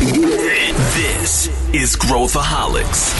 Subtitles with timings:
[0.00, 3.12] This is Growthaholics.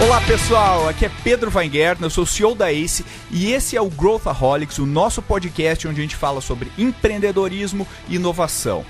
[0.00, 3.90] Olá pessoal, aqui é Pedro Weingärtner, eu sou CEO da ACE e esse é o
[3.90, 8.86] Growthaholics, o nosso podcast onde a gente fala sobre empreendedorismo e inovação.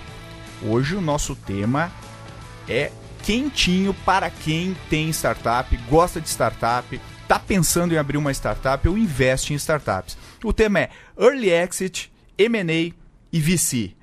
[0.62, 1.90] Hoje o nosso tema
[2.68, 2.92] é
[3.22, 7.00] quentinho para quem tem startup, gosta de startup,
[7.32, 10.18] está pensando em abrir uma startup ou investe em startups.
[10.44, 12.92] O tema é Early Exit, M&A
[13.32, 13.96] e VC.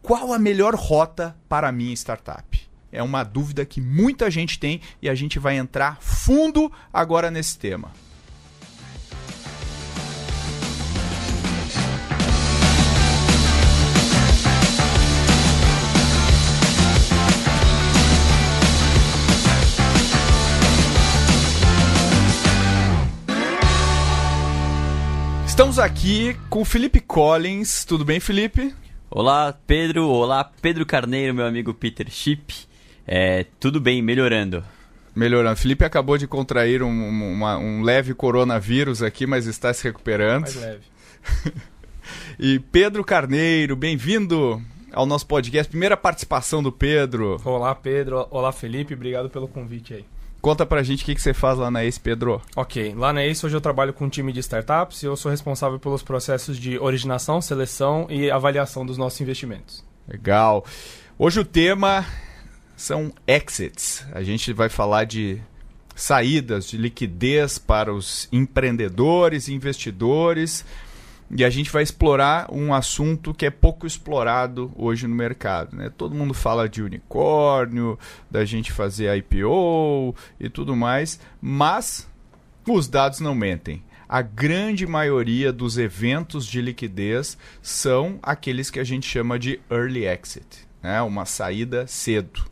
[0.00, 2.58] Qual a melhor rota para a minha startup?
[2.90, 7.58] É uma dúvida que muita gente tem e a gente vai entrar fundo agora nesse
[7.58, 7.92] tema.
[25.60, 27.84] Estamos aqui com o Felipe Collins.
[27.84, 28.74] Tudo bem, Felipe?
[29.10, 30.08] Olá, Pedro.
[30.08, 32.66] Olá, Pedro Carneiro, meu amigo Peter Chip.
[33.06, 34.64] É, tudo bem, melhorando.
[35.14, 35.58] Melhorando.
[35.58, 40.44] Felipe acabou de contrair um, uma, um leve coronavírus aqui, mas está se recuperando.
[40.44, 40.84] Mais leve.
[42.40, 45.68] e Pedro Carneiro, bem-vindo ao nosso podcast.
[45.68, 47.38] Primeira participação do Pedro.
[47.44, 48.26] Olá, Pedro.
[48.30, 48.94] Olá, Felipe.
[48.94, 50.06] Obrigado pelo convite aí.
[50.40, 52.40] Conta pra gente o que, que você faz lá na Ace, Pedro.
[52.56, 55.30] Ok, lá na Ace hoje eu trabalho com um time de startups e eu sou
[55.30, 59.84] responsável pelos processos de originação, seleção e avaliação dos nossos investimentos.
[60.08, 60.64] Legal.
[61.18, 62.06] Hoje o tema
[62.74, 64.06] são exits.
[64.12, 65.38] A gente vai falar de
[65.94, 70.64] saídas, de liquidez para os empreendedores e investidores.
[71.32, 75.76] E a gente vai explorar um assunto que é pouco explorado hoje no mercado.
[75.76, 75.88] Né?
[75.96, 77.96] Todo mundo fala de unicórnio,
[78.28, 82.08] da gente fazer IPO e tudo mais, mas
[82.66, 83.82] os dados não mentem.
[84.08, 90.04] A grande maioria dos eventos de liquidez são aqueles que a gente chama de early
[90.04, 91.00] exit, né?
[91.00, 92.44] uma saída cedo.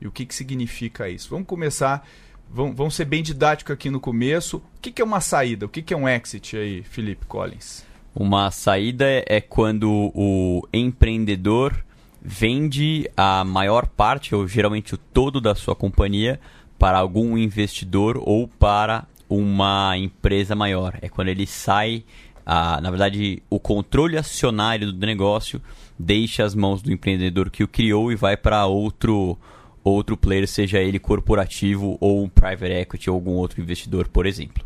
[0.00, 1.28] E o que, que significa isso?
[1.28, 2.08] Vamos começar,
[2.48, 4.56] vamos ser bem didático aqui no começo.
[4.56, 5.66] O que, é uma saída?
[5.66, 7.84] O que é um exit aí, Felipe Collins?
[8.14, 11.84] Uma saída é quando o empreendedor
[12.22, 16.40] vende a maior parte, ou geralmente o todo da sua companhia,
[16.78, 20.96] para algum investidor ou para uma empresa maior.
[21.02, 22.04] É quando ele sai,
[22.46, 25.60] a, na verdade, o controle acionário do negócio
[25.98, 29.38] deixa as mãos do empreendedor que o criou e vai para outro
[29.82, 34.64] outro player, seja ele corporativo ou um private equity ou algum outro investidor, por exemplo.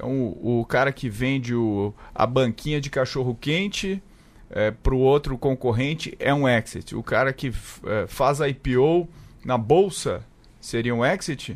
[0.00, 4.02] Então, o, o cara que vende o, a banquinha de cachorro quente
[4.48, 6.96] é, para o outro concorrente é um exit.
[6.96, 7.52] O cara que
[7.84, 9.06] é, faz a IPO
[9.44, 10.24] na bolsa
[10.58, 11.54] seria um exit?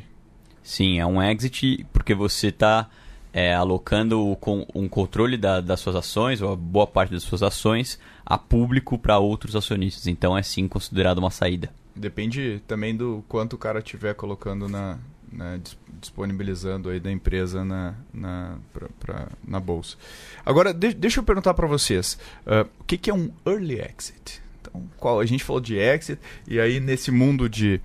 [0.62, 2.90] Sim, é um exit porque você está
[3.32, 4.38] é, alocando o,
[4.74, 8.98] um controle da, das suas ações, ou a boa parte das suas ações, a público
[8.98, 10.06] para outros acionistas.
[10.06, 11.72] Então é sim considerado uma saída.
[11.96, 14.98] Depende também do quanto o cara estiver colocando na,
[15.34, 15.60] né,
[16.00, 19.96] disponibilizando aí da empresa na, na, pra, pra, na bolsa.
[20.44, 24.40] Agora, de, deixa eu perguntar para vocês, uh, o que, que, é um early exit?
[24.60, 27.80] Então, qual, a gente falou de exit, e aí nesse mundo de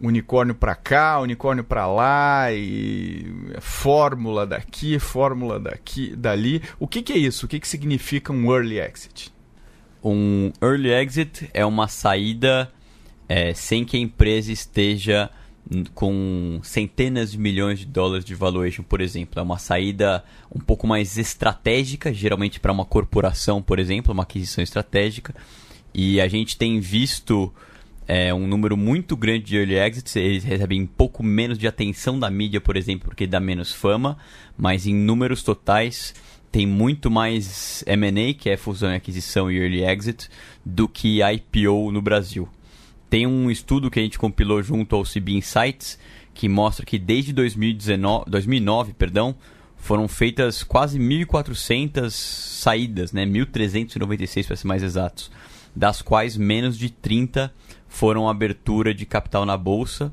[0.00, 3.26] unicórnio para cá, unicórnio para lá, e
[3.60, 7.46] fórmula daqui, fórmula daqui, dali, o que, que é isso?
[7.46, 9.32] O que, que significa um early exit?
[10.04, 12.70] Um early exit é uma saída
[13.28, 15.30] é, sem que a empresa esteja
[15.94, 19.38] com centenas de milhões de dólares de valuation, por exemplo.
[19.38, 20.24] É uma saída
[20.54, 25.34] um pouco mais estratégica, geralmente para uma corporação, por exemplo, uma aquisição estratégica.
[25.92, 27.52] E a gente tem visto
[28.06, 30.16] é, um número muito grande de early exits.
[30.16, 34.16] Eles recebem um pouco menos de atenção da mídia, por exemplo, porque dá menos fama,
[34.56, 36.14] mas em números totais
[36.50, 40.30] tem muito mais M&A, que é fusão e aquisição e early exit,
[40.64, 42.48] do que IPO no Brasil.
[43.10, 45.98] Tem um estudo que a gente compilou junto ao CB Insights
[46.34, 49.34] que mostra que desde 2019, 2009 perdão,
[49.76, 53.26] foram feitas quase 1.400 saídas, né?
[53.26, 55.30] 1.396 para ser mais exatos,
[55.74, 57.52] das quais menos de 30
[57.88, 60.12] foram abertura de capital na bolsa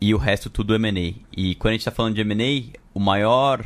[0.00, 1.14] e o resto tudo M&A.
[1.36, 3.64] E quando a gente está falando de M&A, o maior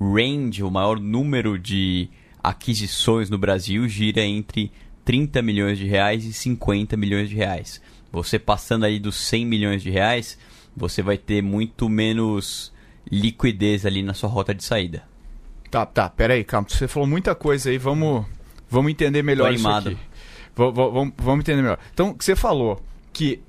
[0.00, 2.08] range, o maior número de
[2.42, 4.70] aquisições no Brasil gira entre
[5.04, 7.80] 30 milhões de reais e 50 milhões de reais.
[8.12, 10.38] Você passando aí dos 100 milhões de reais,
[10.76, 12.72] você vai ter muito menos
[13.10, 15.02] liquidez ali na sua rota de saída.
[15.70, 16.68] Tá, tá, pera aí, calma.
[16.68, 18.26] Você falou muita coisa aí, vamos,
[18.68, 19.96] vamos entender melhor isso aqui.
[20.54, 21.78] Vamos, vamos entender melhor.
[21.94, 23.40] Então, você falou que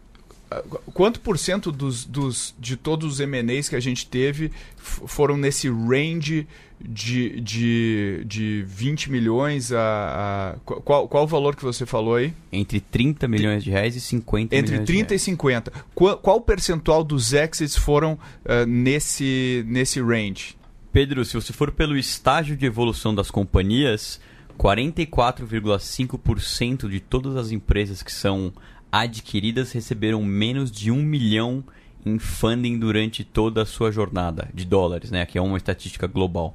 [0.49, 0.63] ah,
[0.93, 5.69] quanto por cento dos, dos, de todos os M&As que a gente teve foram nesse
[5.69, 6.47] range
[6.83, 10.55] de, de, de 20 milhões a.
[10.55, 12.33] a qual, qual o valor que você falou aí?
[12.51, 15.71] Entre 30 milhões de reais e 50 Entre milhões 30 e 50.
[15.95, 20.57] Qual, qual o percentual dos exits foram uh, nesse, nesse range?
[20.91, 24.19] Pedro, se você for pelo estágio de evolução das companhias,
[24.59, 28.51] 44,5% de todas as empresas que são
[28.91, 31.63] adquiridas receberam menos de um milhão
[32.05, 35.25] em funding durante toda a sua jornada de dólares, né?
[35.25, 36.53] Que é uma estatística global.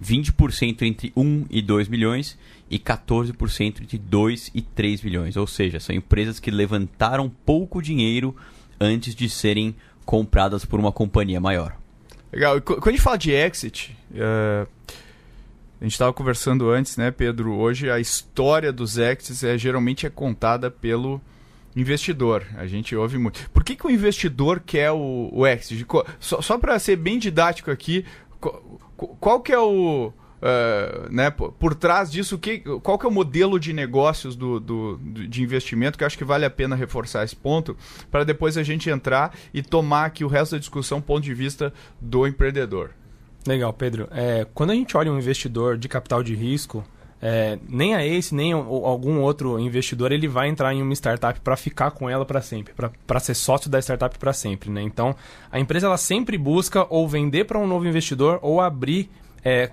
[0.00, 2.38] 20% entre 1 e 2 milhões
[2.70, 5.36] e 14% entre 2 e 3 milhões.
[5.36, 8.34] Ou seja, são empresas que levantaram pouco dinheiro
[8.80, 9.74] antes de serem
[10.04, 11.76] compradas por uma companhia maior.
[12.32, 12.60] Legal.
[12.60, 14.68] Quando a gente fala de exit, uh,
[15.80, 17.52] a gente estava conversando antes, né, Pedro?
[17.54, 21.20] Hoje a história dos exits é, geralmente é contada pelo
[21.76, 22.44] investidor.
[22.56, 23.48] A gente ouve muito.
[23.50, 25.86] Por que, que o investidor quer o, o exit?
[26.18, 28.04] Só, só para ser bem didático aqui,
[29.20, 30.12] qual, que é o...
[30.42, 34.98] Uh, né, por, trás disso, que, qual que é o modelo de negócios do, do,
[34.98, 37.74] de investimento, que acho que vale a pena reforçar esse ponto,
[38.10, 41.72] para depois a gente entrar e tomar aqui o resto da discussão ponto de vista
[41.98, 42.90] do empreendedor.
[43.46, 44.08] Legal, Pedro.
[44.10, 46.84] É, quando a gente olha um investidor de capital de risco,
[47.26, 51.56] é, nem a esse, nem algum outro investidor ele vai entrar em uma startup para
[51.56, 52.74] ficar com ela para sempre,
[53.06, 54.70] para ser sócio da startup para sempre.
[54.70, 54.82] Né?
[54.82, 55.16] Então,
[55.50, 59.08] a empresa ela sempre busca ou vender para um novo investidor ou abrir
[59.42, 59.70] é,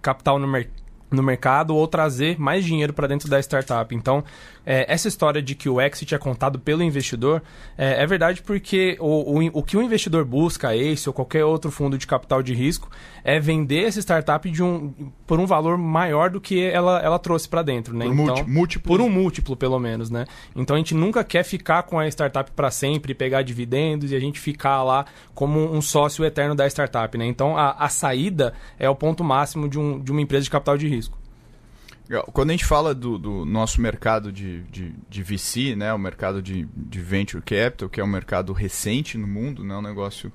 [0.00, 0.70] capital no, mer
[1.10, 3.92] no mercado ou trazer mais dinheiro para dentro da startup.
[3.92, 4.22] Então,
[4.64, 7.42] é, essa história de que o exit é contado pelo investidor
[7.76, 11.70] é, é verdade porque o, o, o, que o investidor busca, esse ou qualquer outro
[11.70, 12.88] fundo de capital de risco,
[13.24, 14.92] é vender essa startup de um,
[15.26, 17.96] por um valor maior do que ela, ela trouxe para dentro.
[17.96, 18.06] Né?
[18.06, 18.88] Por, então, múltiplo.
[18.88, 20.10] por um múltiplo, pelo menos.
[20.10, 20.26] Né?
[20.54, 24.20] Então a gente nunca quer ficar com a startup para sempre, pegar dividendos e a
[24.20, 27.16] gente ficar lá como um sócio eterno da startup.
[27.16, 27.26] Né?
[27.26, 30.76] Então a, a saída é o ponto máximo de, um, de uma empresa de capital
[30.76, 31.21] de risco.
[32.32, 36.42] Quando a gente fala do, do nosso mercado de, de, de, VC, né, o mercado
[36.42, 40.30] de, de Venture Capital, que é um mercado recente no mundo, né, um negócio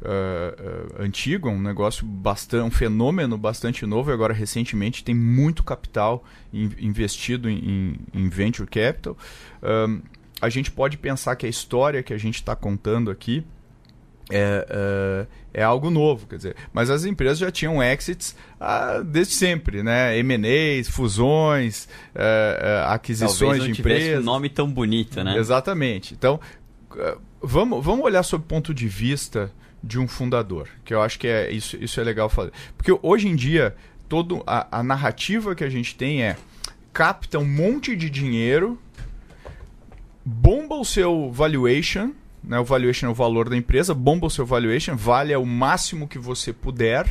[0.00, 5.62] uh, uh, antigo, um negócio bastante, um fenômeno bastante novo e agora recentemente tem muito
[5.62, 9.16] capital in, investido em, em, Venture Capital.
[10.40, 13.44] A gente pode pensar que a história que a gente está contando aqui
[14.32, 14.66] é,
[15.54, 16.56] é, é, algo novo, quer dizer.
[16.72, 20.18] Mas as empresas já tinham exits ah, desde sempre, né?
[20.18, 24.20] M&As, fusões, é, é aquisições Talvez não de empresas.
[24.20, 25.36] um nome tão bonito, né?
[25.36, 26.14] Exatamente.
[26.14, 26.40] Então,
[27.42, 29.52] vamos, vamos olhar sob o ponto de vista
[29.82, 32.52] de um fundador, que eu acho que é isso, isso é legal fazer.
[32.76, 33.74] Porque hoje em dia,
[34.08, 36.36] todo a, a narrativa que a gente tem é
[36.92, 38.78] capta um monte de dinheiro,
[40.24, 42.58] bomba o seu valuation né?
[42.58, 46.18] O valuation é o valor da empresa, bomba o seu valuation, vale o máximo que
[46.18, 47.06] você puder,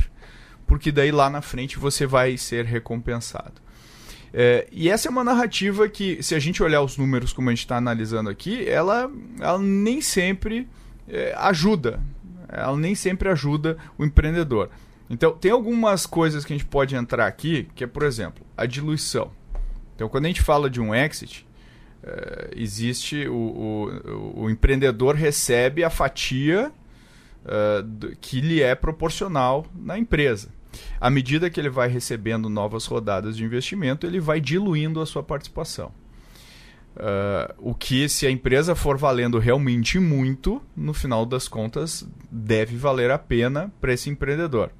[0.67, 3.61] porque daí lá na frente você vai ser recompensado.
[4.33, 7.51] É, e essa é uma narrativa que, se a gente olhar os números como a
[7.51, 10.67] gente está analisando aqui, ela, ela nem sempre
[11.07, 11.99] é, ajuda.
[12.47, 14.69] Ela nem sempre ajuda o empreendedor.
[15.09, 18.65] Então, tem algumas coisas que a gente pode entrar aqui, que é, por exemplo, a
[18.65, 19.31] diluição.
[19.95, 21.45] Então, quando a gente fala de um exit,
[22.03, 26.71] Uh, existe o, o, o, empreendedor recebe a fatia
[27.45, 30.49] uh, do, que lhe é proporcional na empresa.
[30.99, 35.21] À medida que ele vai recebendo novas rodadas de investimento, ele vai diluindo a sua
[35.21, 35.91] participação.
[36.95, 42.75] Uh, o que, se a empresa for valendo realmente muito, no final das contas, deve
[42.77, 44.71] valer a pena para esse empreendedor.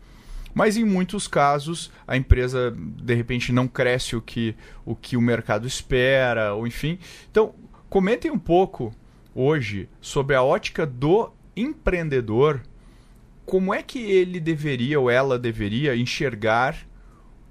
[0.54, 4.56] Mas em muitos casos a empresa de repente não cresce o que
[4.86, 7.00] o, que o mercado espera, ou enfim.
[7.30, 7.54] Então,
[7.90, 8.94] comentem um pouco
[9.34, 12.62] hoje sobre a ótica do empreendedor,
[13.46, 16.78] como é que ele deveria ou ela deveria enxergar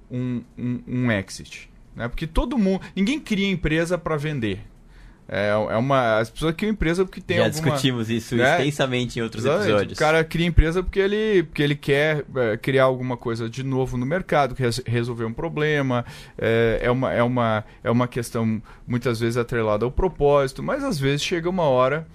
[0.09, 1.69] um, um, um exit.
[1.95, 2.07] Né?
[2.07, 2.81] Porque todo mundo.
[2.95, 4.70] Ninguém cria empresa para vender.
[5.33, 6.17] É, é uma.
[6.17, 8.57] As pessoas criam empresa porque tem Já alguma, discutimos isso né?
[8.57, 9.69] extensamente em outros Exatamente.
[9.69, 9.97] episódios.
[9.97, 13.95] O cara cria empresa porque ele, porque ele quer é, criar alguma coisa de novo
[13.95, 16.03] no mercado, quer resolver um problema.
[16.37, 20.99] É, é, uma, é, uma, é uma questão muitas vezes atrelada ao propósito, mas às
[20.99, 22.05] vezes chega uma hora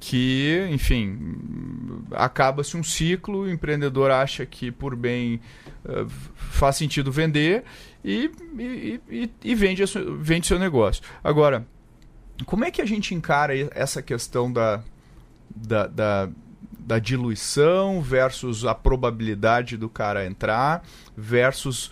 [0.00, 1.18] que, enfim,
[2.12, 5.40] acaba-se um ciclo, o empreendedor acha que por bem
[5.84, 7.64] uh, faz sentido vender
[8.02, 9.82] e, e, e, e vende,
[10.18, 11.02] vende seu negócio.
[11.22, 11.66] Agora
[12.44, 14.82] como é que a gente encara essa questão da,
[15.54, 16.28] da, da,
[16.78, 20.84] da diluição versus a probabilidade do cara entrar
[21.16, 21.90] versus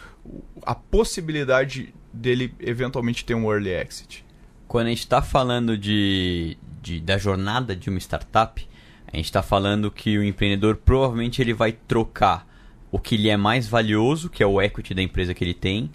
[0.62, 4.24] a possibilidade dele eventualmente ter um early exit?
[4.68, 8.66] Quando a gente está falando de, de, da jornada de uma startup,
[9.12, 12.46] a gente está falando que o empreendedor provavelmente ele vai trocar
[12.90, 15.90] o que lhe é mais valioso, que é o equity da empresa que ele tem,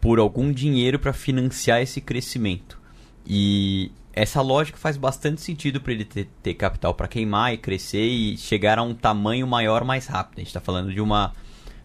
[0.00, 2.79] por algum dinheiro para financiar esse crescimento.
[3.26, 8.06] E essa lógica faz bastante sentido para ele ter, ter capital para queimar e crescer
[8.06, 10.38] e chegar a um tamanho maior mais rápido.
[10.38, 11.32] A gente está falando de uma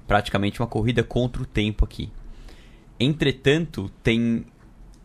[0.08, 2.12] praticamente uma corrida contra o tempo aqui.
[3.00, 4.46] Entretanto, tem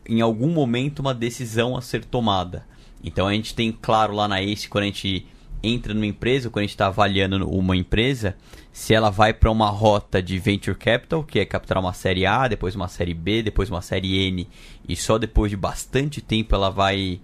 [0.06, 2.66] em algum momento uma decisão a ser tomada.
[3.02, 5.26] Então a gente tem claro lá na ACE quando a gente
[5.62, 8.36] entra numa empresa, quando a gente está avaliando uma empresa,
[8.72, 12.48] se ela vai para uma rota de venture capital, que é capturar uma série A,
[12.48, 14.48] depois uma série B, depois uma série N,
[14.88, 17.20] e só depois de bastante tempo ela vai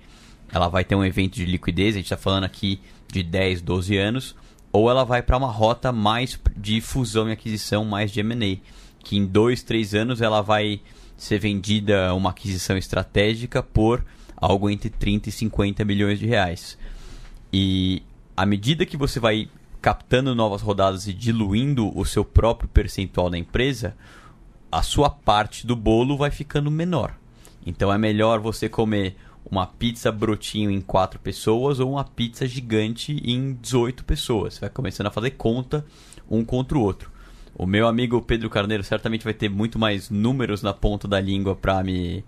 [0.53, 2.81] ela vai ter um evento de liquidez, a gente está falando aqui
[3.13, 4.37] de 10, 12 anos,
[4.73, 8.59] ou ela vai para uma rota mais de fusão e aquisição, mais de M&A,
[9.01, 10.81] que em 2, 3 anos ela vai
[11.17, 14.05] ser vendida uma aquisição estratégica por
[14.37, 16.79] algo entre 30 e 50 milhões de reais.
[17.53, 18.03] E
[18.37, 19.49] à medida que você vai
[19.81, 23.97] captando novas rodadas e diluindo o seu próprio percentual da empresa,
[24.71, 27.17] a sua parte do bolo vai ficando menor.
[27.65, 29.17] Então é melhor você comer
[29.49, 34.55] uma pizza brotinho em quatro pessoas ou uma pizza gigante em 18 pessoas.
[34.55, 35.87] Você vai começando a fazer conta
[36.29, 37.11] um contra o outro.
[37.55, 41.55] O meu amigo Pedro Carneiro certamente vai ter muito mais números na ponta da língua
[41.55, 42.25] para me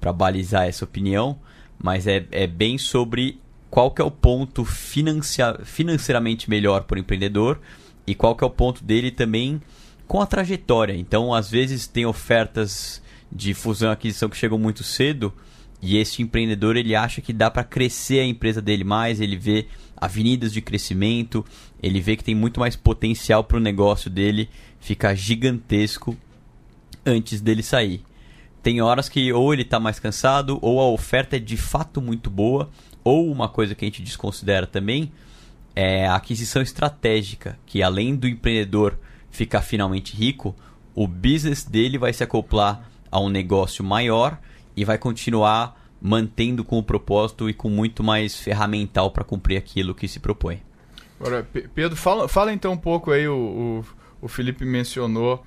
[0.00, 1.40] para balizar essa opinião,
[1.82, 7.00] mas é, é bem sobre qual que é o ponto financia financeiramente melhor para o
[7.00, 7.60] empreendedor
[8.06, 9.60] e qual que é o ponto dele também
[10.06, 10.96] com a trajetória.
[10.96, 15.32] Então, às vezes tem ofertas de fusão e aquisição que chegam muito cedo
[15.80, 19.66] e esse empreendedor ele acha que dá para crescer a empresa dele mais, ele vê
[19.96, 21.44] avenidas de crescimento,
[21.82, 24.48] ele vê que tem muito mais potencial para o negócio dele
[24.80, 26.16] ficar gigantesco
[27.06, 28.02] antes dele sair.
[28.62, 32.28] Tem horas que ou ele está mais cansado, ou a oferta é de fato muito
[32.28, 32.68] boa,
[33.08, 35.10] ou uma coisa que a gente desconsidera também
[35.74, 38.98] é a aquisição estratégica, que além do empreendedor
[39.30, 40.54] ficar finalmente rico,
[40.94, 44.38] o business dele vai se acoplar a um negócio maior
[44.76, 49.94] e vai continuar mantendo com o propósito e com muito mais ferramental para cumprir aquilo
[49.94, 50.60] que se propõe.
[51.18, 53.34] Agora, Pedro, fala, fala então um pouco aí, o,
[54.20, 55.42] o, o Felipe mencionou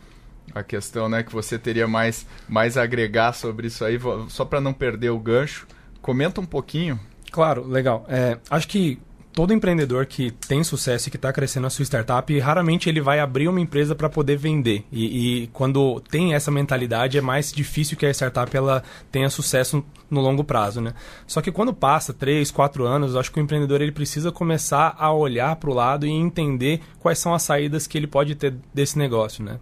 [0.53, 3.99] a questão né, que você teria mais, mais a agregar sobre isso aí,
[4.29, 5.67] só para não perder o gancho.
[6.01, 6.99] Comenta um pouquinho
[7.31, 8.05] Claro, legal.
[8.09, 8.99] É, acho que
[9.33, 13.19] todo empreendedor que tem sucesso e que está crescendo a sua startup, raramente ele vai
[13.19, 14.83] abrir uma empresa para poder vender.
[14.91, 19.83] E, e, quando tem essa mentalidade, é mais difícil que a startup ela tenha sucesso
[20.09, 20.93] no longo prazo, né?
[21.25, 25.11] Só que quando passa 3, 4 anos, acho que o empreendedor ele precisa começar a
[25.13, 28.97] olhar para o lado e entender quais são as saídas que ele pode ter desse
[28.97, 29.59] negócio, né?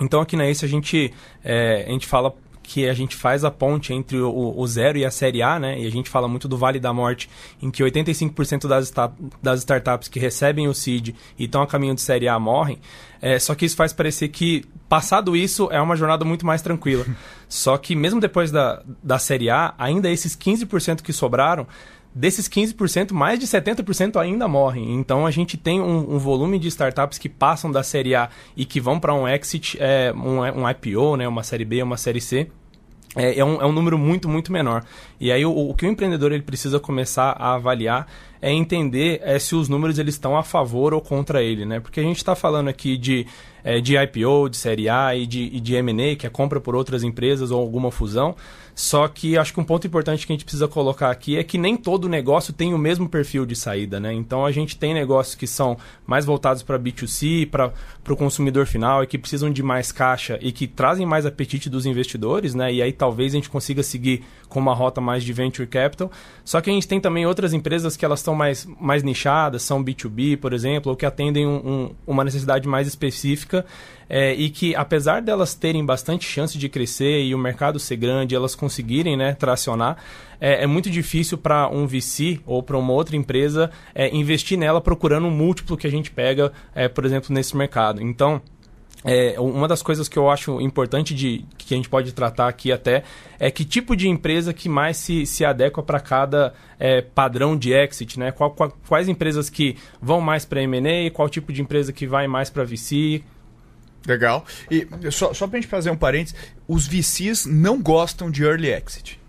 [0.00, 2.34] Então aqui na ACE a gente, é, a gente fala
[2.66, 5.80] que a gente faz a ponte entre o, o, zero e a série A, né?
[5.80, 7.30] E a gente fala muito do Vale da Morte,
[7.62, 8.92] em que 85% das,
[9.42, 12.78] das startups que recebem o seed e estão a caminho de série A morrem.
[13.22, 17.06] É, só que isso faz parecer que, passado isso, é uma jornada muito mais tranquila.
[17.48, 21.66] só que mesmo depois da, da série A, ainda esses 15% que sobraram
[22.16, 24.94] desses 15%, mais de 70% ainda morrem.
[24.94, 28.64] Então a gente tem um, um, volume de startups que passam da série A e
[28.64, 32.22] que vão para um exit, é, um, um IPO, né, uma série B, uma série
[32.22, 32.48] C.
[33.14, 34.82] É, é, um, é um número muito, muito menor.
[35.20, 38.06] E aí o, o que o empreendedor ele precisa começar a avaliar
[38.40, 41.80] é entender é, se os números eles estão a favor ou contra ele, né?
[41.80, 43.26] Porque a gente está falando aqui de,
[43.62, 46.74] é, de IPO, de série A e de, e de M&A, que é compra por
[46.74, 48.34] outras empresas ou alguma fusão.
[48.76, 51.56] Só que acho que um ponto importante que a gente precisa colocar aqui é que
[51.56, 54.12] nem todo negócio tem o mesmo perfil de saída, né?
[54.12, 57.72] Então a gente tem negócios que são mais voltados para B2C, para
[58.06, 61.86] o consumidor final e que precisam de mais caixa e que trazem mais apetite dos
[61.86, 62.70] investidores, né?
[62.70, 66.12] E aí talvez a gente consiga seguir com uma rota mais de venture capital.
[66.44, 69.82] Só que a gente tem também outras empresas que elas estão mais, mais nichadas, são
[69.82, 73.64] B2B, por exemplo, ou que atendem um, um, uma necessidade mais específica
[74.08, 78.34] é, e que, apesar delas terem bastante chance de crescer e o mercado ser grande,
[78.34, 79.96] elas conseguirem né, tracionar,
[80.40, 84.80] é, é muito difícil para um VC ou para uma outra empresa é, investir nela
[84.80, 88.02] procurando um múltiplo que a gente pega, é, por exemplo, nesse mercado.
[88.02, 88.40] Então,
[89.04, 92.72] é, uma das coisas que eu acho importante de que a gente pode tratar aqui
[92.72, 93.04] até
[93.38, 97.72] é que tipo de empresa que mais se, se adequa para cada é, padrão de
[97.72, 98.32] exit, né?
[98.32, 102.26] Qual, qual, quais empresas que vão mais para M&A, qual tipo de empresa que vai
[102.26, 103.22] mais para VC,
[104.06, 104.44] Legal.
[104.70, 106.36] E só, só para a gente fazer um parênteses,
[106.68, 109.20] os VCs não gostam de early exit.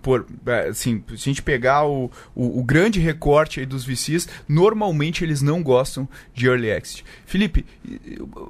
[0.00, 5.24] Por, é, assim, se a gente pegar o, o, o, grande recorte dos VCs, normalmente
[5.24, 7.04] eles não gostam de early exit.
[7.26, 7.66] Felipe,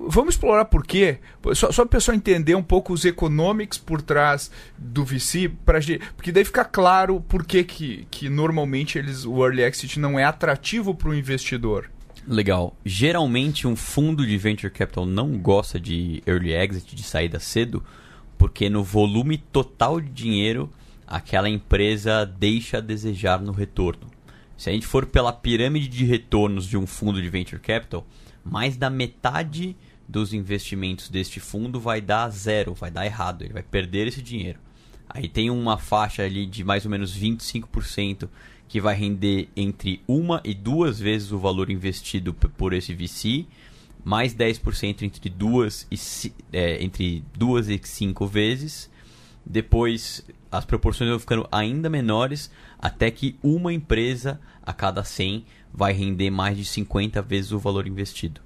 [0.06, 1.16] vamos explorar por quê?
[1.54, 5.80] Só, só para o pessoal entender um pouco os economics por trás do VC, pra,
[6.14, 10.24] porque daí fica claro por que, que, que normalmente eles, o early exit não é
[10.24, 11.90] atrativo para o investidor.
[12.28, 12.76] Legal.
[12.84, 17.84] Geralmente um fundo de venture capital não gosta de early exit, de saída cedo,
[18.36, 20.68] porque no volume total de dinheiro
[21.06, 24.08] aquela empresa deixa a desejar no retorno.
[24.56, 28.04] Se a gente for pela pirâmide de retornos de um fundo de venture capital,
[28.44, 29.76] mais da metade
[30.08, 34.58] dos investimentos deste fundo vai dar zero, vai dar errado, ele vai perder esse dinheiro.
[35.08, 38.28] Aí tem uma faixa ali de mais ou menos 25%
[38.68, 43.46] que vai render entre uma e duas vezes o valor investido por esse VC,
[44.04, 48.90] mais 10% entre duas e é, entre duas e cinco vezes.
[49.44, 55.92] Depois as proporções vão ficando ainda menores até que uma empresa a cada 100 vai
[55.92, 58.40] render mais de 50 vezes o valor investido.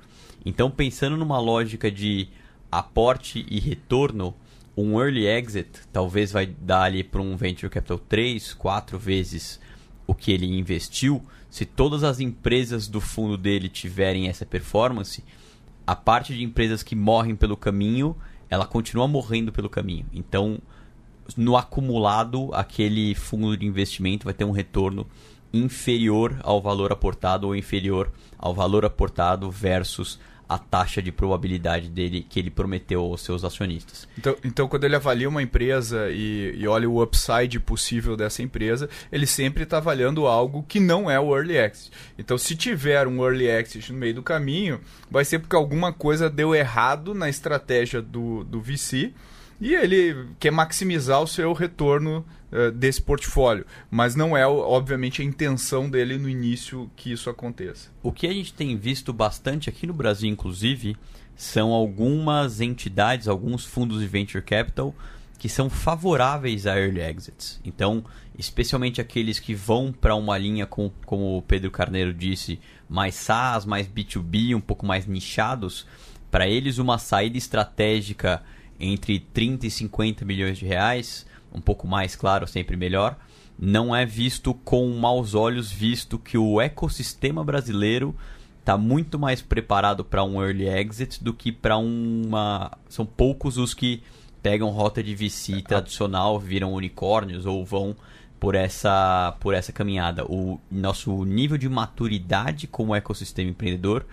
[0.45, 2.29] Então, pensando numa lógica de
[2.71, 4.35] aporte e retorno,
[4.77, 9.61] um early exit talvez vai dar ali para um venture capital 3, 4 vezes
[10.11, 11.23] o que ele investiu.
[11.49, 15.23] Se todas as empresas do fundo dele tiverem essa performance,
[15.87, 18.17] a parte de empresas que morrem pelo caminho,
[18.49, 20.07] ela continua morrendo pelo caminho.
[20.13, 20.59] Então,
[21.37, 25.07] no acumulado, aquele fundo de investimento vai ter um retorno
[25.53, 30.19] inferior ao valor aportado ou inferior ao valor aportado versus
[30.51, 34.09] a taxa de probabilidade dele que ele prometeu aos seus acionistas.
[34.19, 38.91] Então, então quando ele avalia uma empresa e, e olha o upside possível dessa empresa,
[39.13, 41.93] ele sempre está avaliando algo que não é o early exit.
[42.19, 46.29] Então, se tiver um early exit no meio do caminho, vai ser porque alguma coisa
[46.29, 49.15] deu errado na estratégia do, do VC
[49.61, 53.67] e ele quer maximizar o seu retorno uh, desse portfólio.
[53.91, 57.91] Mas não é, obviamente, a intenção dele no início que isso aconteça.
[58.03, 60.97] O que a gente tem visto bastante aqui no Brasil, inclusive,
[61.37, 64.95] são algumas entidades, alguns fundos de venture capital
[65.39, 67.59] que são favoráveis a early exits.
[67.65, 68.05] Então,
[68.39, 73.65] especialmente aqueles que vão para uma linha, com, como o Pedro Carneiro disse, mais SaaS,
[73.65, 75.87] mais B2B, um pouco mais nichados,
[76.31, 78.43] para eles uma saída estratégica
[78.79, 83.17] entre 30 e 50 milhões de reais, um pouco mais, claro, sempre melhor,
[83.59, 88.17] não é visto com maus olhos, visto que o ecossistema brasileiro
[88.59, 92.71] está muito mais preparado para um early exit do que para uma.
[92.89, 94.03] São poucos os que
[94.43, 97.95] pegam rota de VC tradicional, viram unicórnios ou vão
[98.39, 100.25] por essa, por essa caminhada.
[100.25, 104.07] O nosso nível de maturidade como ecossistema empreendedor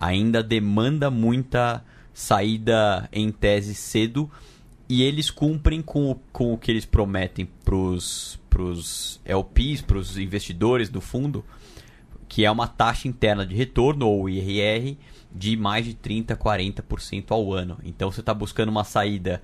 [0.00, 4.30] ainda demanda muita saída em tese cedo
[4.88, 10.16] e eles cumprem com o, com o que eles prometem para os LPs, para os
[10.16, 11.44] investidores do fundo,
[12.28, 14.96] que é uma taxa interna de retorno, ou IRR,
[15.32, 17.78] de mais de 30%, 40% ao ano.
[17.84, 19.42] Então você está buscando uma saída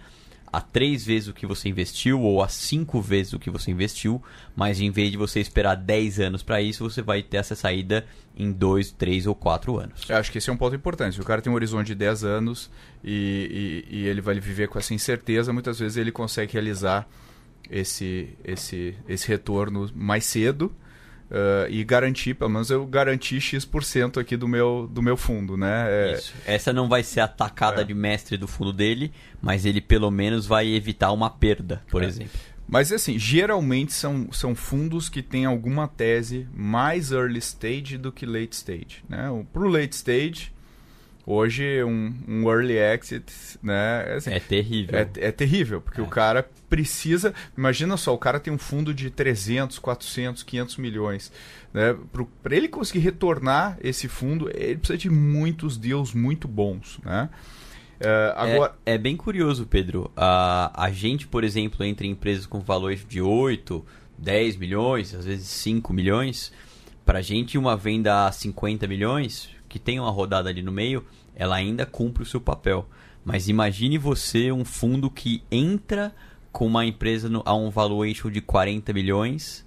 [0.52, 4.22] a três vezes o que você investiu ou a cinco vezes o que você investiu,
[4.54, 8.04] mas em vez de você esperar 10 anos para isso, você vai ter essa saída
[8.36, 10.02] em 2, 3 ou 4 anos.
[10.08, 11.18] Eu acho que esse é um ponto importante.
[11.20, 12.70] O cara tem um horizonte de 10 anos
[13.02, 17.08] e, e, e ele vai viver com essa incerteza, muitas vezes ele consegue realizar
[17.70, 20.74] esse, esse, esse retorno mais cedo
[21.32, 25.86] Uh, e garantir, pelo menos eu garanti X% aqui do meu, do meu fundo, né?
[25.88, 26.12] É...
[26.12, 26.34] Isso.
[26.44, 27.84] Essa não vai ser a tacada é.
[27.84, 32.06] de mestre do fundo dele, mas ele pelo menos vai evitar uma perda, por é.
[32.06, 32.38] exemplo.
[32.68, 38.26] Mas assim, geralmente são, são fundos que têm alguma tese mais early stage do que
[38.26, 39.02] late stage.
[39.08, 39.28] Né?
[39.50, 40.52] Para o late stage,
[41.24, 43.32] Hoje, um, um early exit,
[43.62, 44.14] né?
[44.16, 44.98] Assim, é terrível.
[44.98, 46.04] É, é terrível, porque é.
[46.04, 47.32] o cara precisa.
[47.56, 51.32] Imagina só, o cara tem um fundo de 300, 400, 500 milhões.
[51.72, 51.96] Né?
[52.42, 56.98] Para ele conseguir retornar esse fundo, ele precisa de muitos deals muito bons.
[57.04, 57.30] Né?
[58.00, 58.74] Uh, agora...
[58.84, 60.10] é, é, bem curioso, Pedro.
[60.16, 63.84] Uh, a gente, por exemplo, entre empresas com valores de 8,
[64.18, 66.52] 10 milhões, às vezes 5 milhões,
[67.06, 71.02] para a gente uma venda a 50 milhões que tem uma rodada ali no meio,
[71.34, 72.86] ela ainda cumpre o seu papel.
[73.24, 76.14] Mas imagine você um fundo que entra
[76.52, 79.66] com uma empresa no, a um valuation de 40 milhões,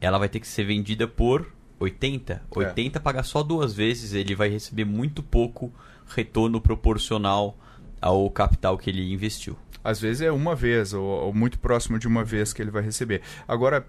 [0.00, 2.42] ela vai ter que ser vendida por 80.
[2.50, 3.00] 80 é.
[3.00, 5.72] paga só duas vezes, ele vai receber muito pouco
[6.08, 7.56] retorno proporcional
[8.00, 9.56] ao capital que ele investiu.
[9.84, 12.82] Às vezes é uma vez, ou, ou muito próximo de uma vez que ele vai
[12.82, 13.22] receber.
[13.46, 13.86] Agora,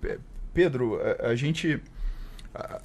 [0.53, 1.81] Pedro, a, a gente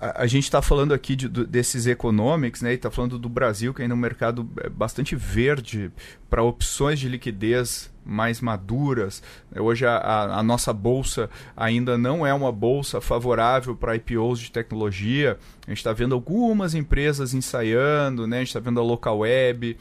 [0.00, 2.72] a, a, gente está falando aqui de, desses economics, né?
[2.72, 5.90] E está falando do Brasil, que ainda é um mercado é, bastante verde
[6.28, 9.22] para opções de liquidez mais maduras.
[9.56, 14.50] Hoje a, a, a, nossa bolsa ainda não é uma bolsa favorável para IPOs de
[14.50, 15.38] tecnologia.
[15.66, 18.38] A gente está vendo algumas empresas ensaiando, né?
[18.38, 19.76] A gente está vendo a local web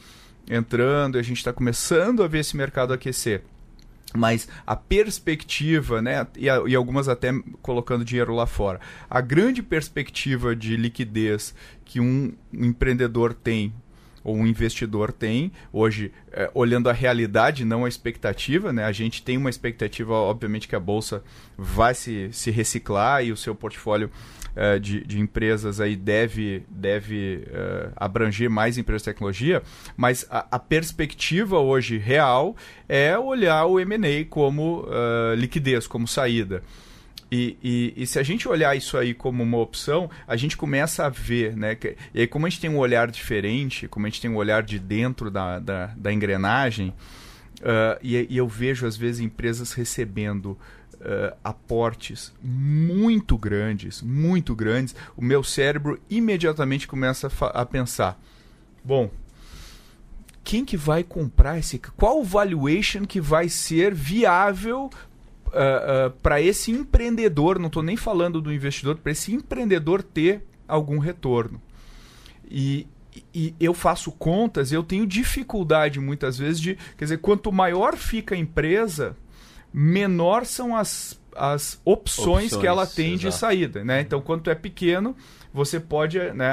[0.48, 3.42] entrando, a gente está começando a ver esse mercado aquecer.
[4.14, 10.54] Mas a perspectiva, né, e, e, algumas até colocando dinheiro lá fora, a grande perspectiva
[10.54, 13.72] de liquidez que um, um empreendedor tem
[14.22, 18.84] ou um investidor tem hoje, é, olhando a realidade, não a expectativa, né?
[18.84, 21.22] A gente tem uma expectativa, obviamente, que a bolsa
[21.56, 24.10] vai se, se reciclar e o seu portfólio
[24.54, 29.62] é, de, de, empresas aí deve, deve é, abranger mais empresas de tecnologia,
[29.96, 32.56] mas a, a, perspectiva hoje real
[32.88, 36.62] é olhar o M&A como uh, liquidez, como saída.
[37.30, 41.06] E, e, e, se a gente olhar isso aí como uma opção, a gente começa
[41.06, 41.76] a ver, né?
[42.12, 44.64] E aí, como a gente tem um olhar diferente, como a gente tem um olhar
[44.64, 46.88] de dentro da, da, da engrenagem,
[47.60, 50.58] uh, e, e, eu vejo, às vezes, empresas recebendo
[51.00, 58.20] uh, aportes muito grandes, muito grandes, o meu cérebro imediatamente começa a, a pensar:
[58.84, 59.10] bom,
[60.44, 61.78] quem que vai comprar esse?
[61.78, 64.90] Qual valuation que vai ser viável
[65.50, 70.44] uh, uh, para esse empreendedor, não estou nem falando do investidor, para esse empreendedor ter
[70.66, 71.60] algum retorno.
[72.48, 72.86] E,
[73.34, 76.76] e eu faço contas, eu tenho dificuldade muitas vezes de.
[76.96, 79.16] Quer dizer, quanto maior fica a empresa,
[79.72, 83.26] menor são as, as opções, opções que ela tem exato.
[83.28, 83.84] de saída.
[83.84, 84.00] Né?
[84.00, 85.16] Então, quanto é pequeno,
[85.52, 86.50] você pode né,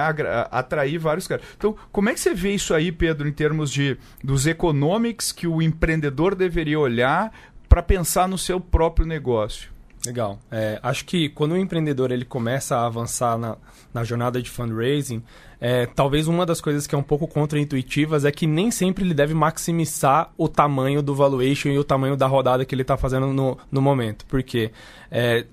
[0.52, 1.46] atrair vários caras.
[1.56, 5.48] Então, como é que você vê isso aí, Pedro, em termos de dos economics que
[5.48, 7.32] o empreendedor deveria olhar
[7.68, 9.77] para pensar no seu próprio negócio.
[10.08, 10.40] Legal.
[10.50, 13.58] É, acho que quando o empreendedor ele começa a avançar na,
[13.94, 15.22] na jornada de fundraising,
[15.60, 19.14] é, talvez uma das coisas que é um pouco contraintuitivas é que nem sempre ele
[19.14, 23.28] deve maximizar o tamanho do valuation e o tamanho da rodada que ele está fazendo
[23.28, 24.26] no, no momento.
[24.28, 24.72] Porque
[25.12, 25.46] é,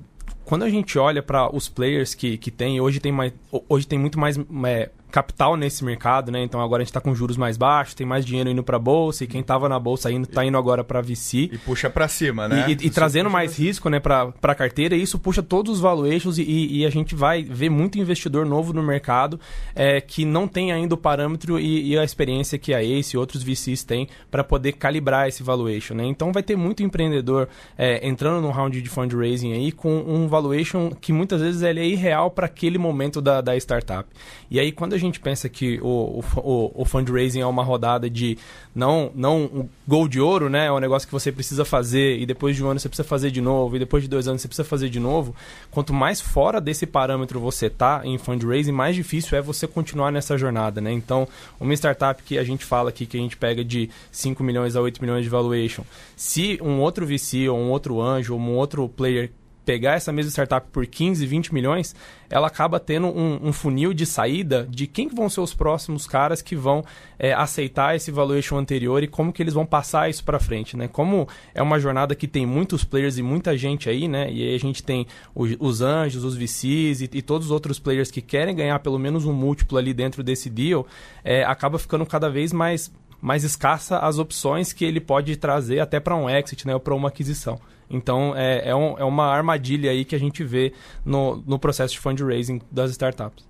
[0.45, 3.33] quando a gente olha para os players que, que tem, hoje tem, mais,
[3.69, 6.43] hoje tem muito mais é, capital nesse mercado, né?
[6.43, 9.23] Então agora a gente está com juros mais baixos, tem mais dinheiro indo para bolsa
[9.23, 12.49] e quem estava na bolsa indo está indo agora para VC e puxa para cima,
[12.49, 12.65] né?
[12.67, 14.97] E, e, e trazendo mais risco, né, para a carteira.
[14.97, 18.73] E isso puxa todos os valuations e, e, a gente vai ver muito investidor novo
[18.73, 19.39] no mercado
[19.73, 23.45] é, que não tem ainda o parâmetro e, a experiência que a Ace e outros
[23.45, 26.05] VCs têm para poder calibrar esse valuation, né?
[26.07, 27.49] Então vai ter muito empreendedor
[27.79, 31.87] é, entrando no round de fundraising aí com um valuation que muitas vezes ele é
[31.87, 34.09] irreal para aquele momento da, da startup.
[34.51, 38.39] E aí quando a gente pensa que o, o, o fundraising é uma rodada de
[38.75, 40.67] não, não um gol de ouro, né?
[40.67, 43.31] É um negócio que você precisa fazer e depois de um ano você precisa fazer
[43.31, 45.35] de novo e depois de dois anos você precisa fazer de novo.
[45.71, 50.37] Quanto mais fora desse parâmetro você tá em fundraising, mais difícil é você continuar nessa
[50.37, 50.93] jornada, né?
[50.93, 51.29] Então,
[51.61, 54.81] uma startup que a gente fala aqui que a gente pega de 5 milhões a
[54.81, 55.85] 8 milhões de valuation,
[56.17, 59.31] se um outro VC ou um outro anjo ou um outro player
[59.65, 61.95] pegar essa mesma startup por 15, 20 milhões,
[62.29, 66.43] ela acaba tendo um, um funil de saída de quem vão ser os próximos caras
[66.43, 66.85] que vão
[67.19, 70.89] é, aceitar esse valuation anterior e como que eles vão passar isso para frente, né?
[70.89, 74.31] Como é uma jornada que tem muitos players e muita gente aí, né?
[74.31, 77.79] E aí a gente tem os, os anjos, os VCs e, e, todos os outros
[77.79, 80.87] players que querem ganhar pelo menos um múltiplo ali dentro desse deal,
[81.23, 82.93] é, acaba ficando cada vez mais
[83.25, 86.95] mais escassa as opções que ele pode trazer até para um exit, né, ou para
[86.95, 87.59] uma aquisição.
[87.89, 90.73] Então, é, é, um, é, uma armadilha aí que a gente vê
[91.05, 93.45] no, no processo de fundraising das startups.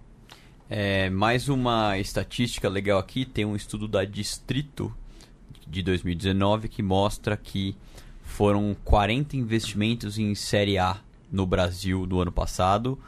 [0.68, 4.92] É, mais uma estatística legal aqui, tem um estudo da Distrito
[5.66, 7.76] de 2019 que mostra que
[8.22, 10.98] foram 40 investimentos em Série A
[11.30, 12.98] no Brasil do ano passado,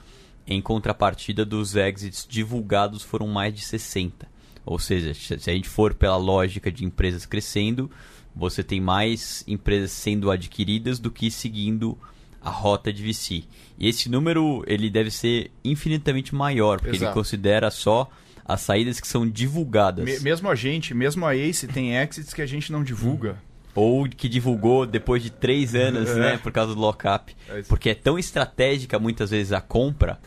[0.47, 4.29] em contrapartida dos exits divulgados foram mais de 60.
[4.65, 7.91] Ou seja, se a gente for pela lógica de empresas crescendo,
[8.37, 11.99] você tem mais empresas sendo adquiridas do que seguindo
[12.43, 13.45] a rota de VC.
[13.79, 17.07] E esse número ele deve ser infinitamente maior, porque Exato.
[17.07, 18.09] ele considera só
[18.45, 20.05] as saídas que são divulgadas.
[20.05, 23.39] Me, mesmo a gente, mesmo a Ace tem exits que a gente não divulga.
[23.75, 26.15] Ou que divulgou depois de três anos, é.
[26.15, 26.39] né?
[26.39, 27.35] Por causa do lockup.
[27.49, 30.21] É porque é tão estratégica muitas vezes a compra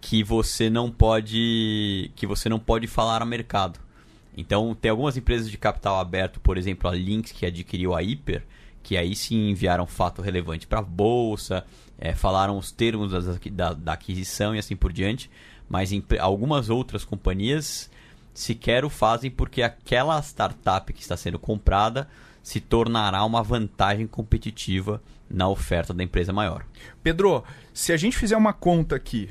[0.00, 2.10] que você não pode.
[2.16, 3.78] que você não pode falar ao mercado.
[4.36, 8.42] Então, tem algumas empresas de capital aberto, por exemplo, a Lynx, que adquiriu a Hyper,
[8.82, 11.64] que aí sim enviaram fato relevante para a bolsa,
[11.98, 15.30] é, falaram os termos das, da, da, aquisição e assim por diante,
[15.68, 17.90] mas em, algumas outras companhias
[18.34, 22.08] sequer o fazem porque aquela startup que está sendo comprada
[22.42, 26.64] se tornará uma vantagem competitiva na oferta da empresa maior.
[27.02, 29.30] Pedro, se a gente fizer uma conta aqui,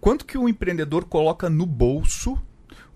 [0.00, 2.38] quanto que o empreendedor coloca no bolso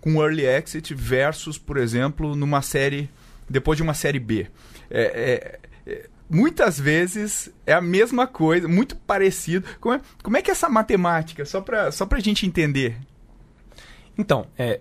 [0.01, 3.11] com early exit versus, por exemplo, numa série
[3.49, 4.47] depois de uma série B.
[4.91, 9.67] É, é, é, muitas vezes é a mesma coisa, muito parecido.
[9.81, 11.45] Como é, como é que é essa matemática?
[11.45, 12.97] Só para só a gente entender.
[14.17, 14.81] Então, é,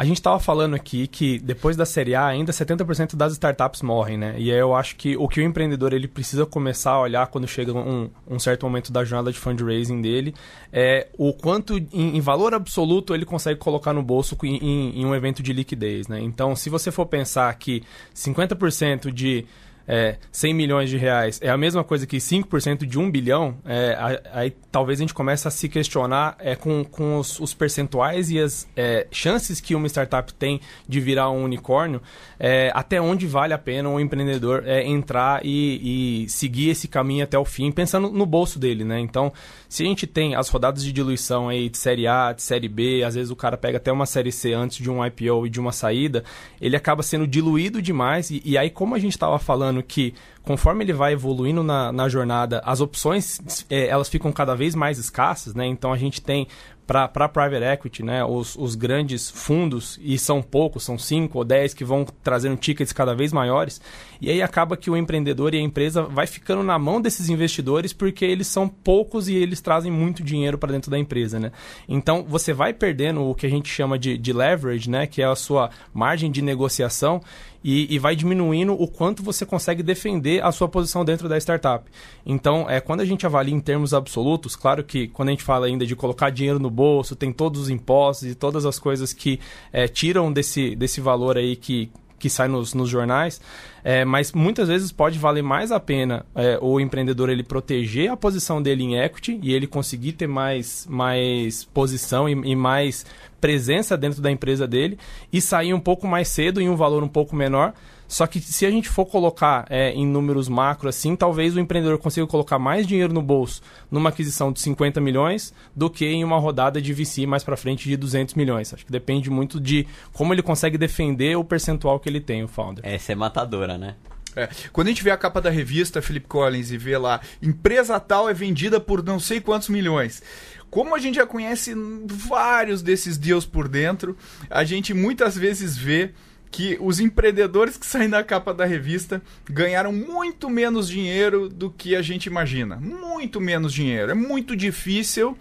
[0.00, 4.16] A gente estava falando aqui que depois da Série A, ainda 70% das startups morrem,
[4.16, 4.34] né?
[4.38, 7.74] E eu acho que o que o empreendedor ele precisa começar a olhar quando chega
[7.74, 10.34] um, um certo momento da jornada de fundraising dele
[10.72, 15.04] é o quanto, em, em valor absoluto, ele consegue colocar no bolso em, em, em
[15.04, 16.18] um evento de liquidez, né?
[16.18, 17.82] Então, se você for pensar que
[18.14, 19.44] 50% de
[19.92, 24.22] é, 100 milhões de reais é a mesma coisa que 5% de 1 bilhão, é,
[24.32, 28.38] aí talvez a gente comece a se questionar é, com, com os, os percentuais e
[28.38, 32.00] as é, chances que uma startup tem de virar um unicórnio,
[32.38, 37.24] é, até onde vale a pena um empreendedor é, entrar e, e, seguir esse caminho
[37.24, 39.00] até o fim, pensando no bolso dele, né?
[39.00, 39.32] Então,
[39.68, 43.02] se a gente tem as rodadas de diluição aí de série A, de série B,
[43.02, 45.58] às vezes o cara pega até uma série C antes de um IPO e de
[45.58, 46.22] uma saída,
[46.60, 50.84] ele acaba sendo diluído demais e, e aí como a gente estava falando que conforme
[50.84, 55.54] ele vai evoluindo na, na jornada, as opções é, elas ficam cada vez mais escassas,
[55.54, 55.66] né?
[55.66, 56.46] Então a gente tem
[56.90, 61.72] para private equity, né, os, os grandes fundos, e são poucos, são 5 ou 10
[61.72, 63.80] que vão trazendo tickets cada vez maiores,
[64.20, 67.92] e aí acaba que o empreendedor e a empresa vai ficando na mão desses investidores
[67.92, 71.38] porque eles são poucos e eles trazem muito dinheiro para dentro da empresa.
[71.38, 71.52] Né?
[71.88, 75.26] Então você vai perdendo o que a gente chama de, de leverage, né, que é
[75.26, 77.22] a sua margem de negociação,
[77.62, 81.84] e, e, vai diminuindo o quanto você consegue defender a sua posição dentro da startup.
[82.24, 85.66] Então, é, quando a gente avalia em termos absolutos, claro que quando a gente fala
[85.66, 89.38] ainda de colocar dinheiro no bolso, tem todos os impostos e todas as coisas que
[89.72, 93.40] é, tiram desse, desse valor aí que, que sai nos, nos jornais,
[93.82, 98.16] é, mas muitas vezes pode valer mais a pena é, o empreendedor ele proteger a
[98.16, 103.06] posição dele em equity e ele conseguir ter mais, mais posição e, e mais
[103.40, 104.98] presença dentro da empresa dele
[105.32, 107.72] e sair um pouco mais cedo em um valor um pouco menor.
[108.10, 111.96] Só que se a gente for colocar é, em números macro assim, talvez o empreendedor
[111.96, 116.36] consiga colocar mais dinheiro no bolso numa aquisição de 50 milhões do que em uma
[116.36, 118.74] rodada de VC mais para frente de 200 milhões.
[118.74, 122.48] Acho que depende muito de como ele consegue defender o percentual que ele tem, o
[122.48, 122.84] founder.
[122.84, 123.94] Essa é matadora, né?
[124.36, 124.48] É.
[124.72, 128.28] Quando a gente vê a capa da revista Philip Collins e vê lá, empresa tal
[128.28, 130.22] é vendida por não sei quantos milhões.
[130.70, 131.74] Como a gente já conhece
[132.06, 134.16] vários desses deals por dentro,
[134.48, 136.12] a gente muitas vezes vê
[136.50, 141.94] que os empreendedores que saem da capa da revista ganharam muito menos dinheiro do que
[141.94, 142.76] a gente imagina.
[142.76, 144.10] Muito menos dinheiro.
[144.10, 145.36] É muito difícil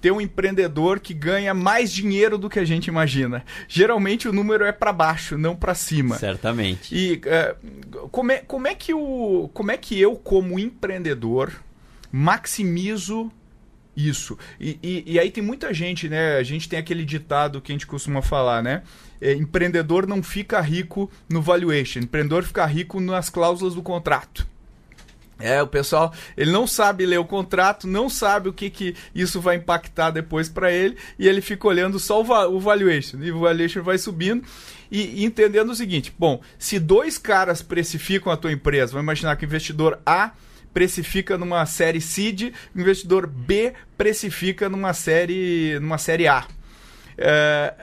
[0.00, 3.44] ter um empreendedor que ganha mais dinheiro do que a gente imagina.
[3.68, 6.16] Geralmente o número é para baixo, não para cima.
[6.16, 6.94] Certamente.
[6.94, 11.52] E uh, como, é, como, é que o, como é que eu, como empreendedor,
[12.12, 13.30] maximizo
[13.98, 14.38] isso.
[14.60, 16.36] E, e, e, aí tem muita gente, né?
[16.36, 18.82] A gente tem aquele ditado que a gente costuma falar, né?
[19.20, 24.46] É, empreendedor não fica rico no valuation, empreendedor fica rico nas cláusulas do contrato.
[25.40, 29.40] É, o pessoal, ele não sabe ler o contrato, não sabe o que, que isso
[29.40, 33.40] vai impactar depois para ele, e ele fica olhando só o, o valuation, e o
[33.40, 34.44] valuation vai subindo,
[34.90, 39.36] e, e, entendendo o seguinte, bom, se dois caras precificam a tua empresa, vamos imaginar
[39.36, 40.32] que o investidor A
[40.72, 46.46] precifica numa série seed, investidor B precifica numa série, numa série A.
[47.16, 47.74] É,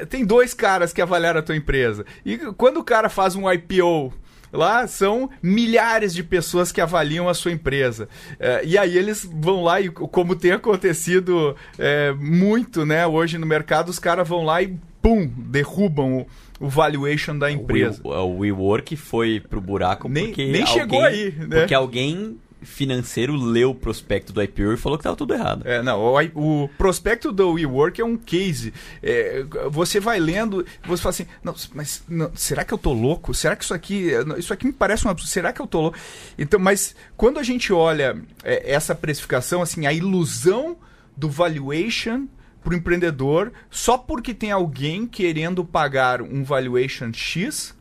[0.00, 2.04] é, tem dois caras que avaliaram a tua empresa.
[2.24, 4.12] E quando o cara faz um IPO
[4.52, 8.08] lá são milhares de pessoas que avaliam a sua empresa.
[8.38, 13.46] É, e aí eles vão lá e, como tem acontecido é, muito, né, hoje no
[13.46, 16.26] mercado, os caras vão lá e pum, derrubam o,
[16.62, 18.00] o valuation da empresa.
[18.04, 21.58] O, o WeWork foi pro buraco nem, porque nem alguém, chegou aí, né?
[21.58, 25.66] Porque alguém financeiro leu o prospecto do IPO e falou que estava tudo errado.
[25.66, 28.72] É, não, o, o prospecto do WeWork é um case.
[29.02, 33.34] É, você vai lendo, você fala assim, não, mas não, será que eu tô louco?
[33.34, 35.30] Será que isso aqui, isso aqui me parece um absurdo?
[35.30, 35.98] Será que eu tô louco?
[36.38, 40.76] Então, mas quando a gente olha é, essa precificação, assim, a ilusão
[41.16, 42.28] do valuation
[42.62, 47.74] para o empreendedor só porque tem alguém querendo pagar um valuation X,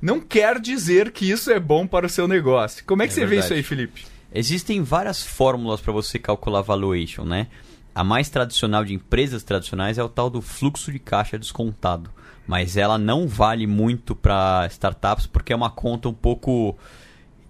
[0.00, 2.84] não quer dizer que isso é bom para o seu negócio.
[2.84, 3.40] Como é que é você verdade.
[3.40, 4.06] vê isso aí, Felipe?
[4.32, 7.48] Existem várias fórmulas para você calcular valuation, né?
[7.94, 12.10] A mais tradicional de empresas tradicionais é o tal do fluxo de caixa descontado,
[12.46, 16.76] mas ela não vale muito para startups porque é uma conta um pouco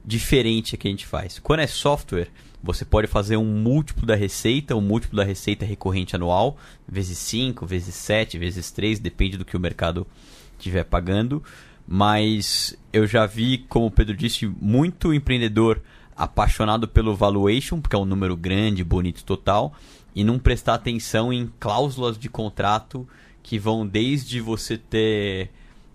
[0.05, 1.39] diferente que a gente faz.
[1.39, 2.29] Quando é software,
[2.63, 7.65] você pode fazer um múltiplo da receita, um múltiplo da receita recorrente anual, vezes 5,
[7.67, 10.07] vezes 7, vezes 3, depende do que o mercado
[10.59, 11.43] estiver pagando.
[11.87, 15.81] Mas eu já vi, como o Pedro disse, muito empreendedor
[16.17, 19.73] apaixonado pelo valuation, porque é um número grande, bonito total,
[20.15, 23.09] e não prestar atenção em cláusulas de contrato
[23.43, 25.51] que vão desde você ter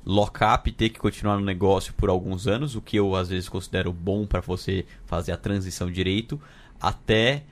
[0.06, 3.92] lock-up ter que continuar no negócio por alguns anos, o que eu às vezes considero
[3.92, 6.40] bom para você fazer a transição direito,
[6.80, 7.44] até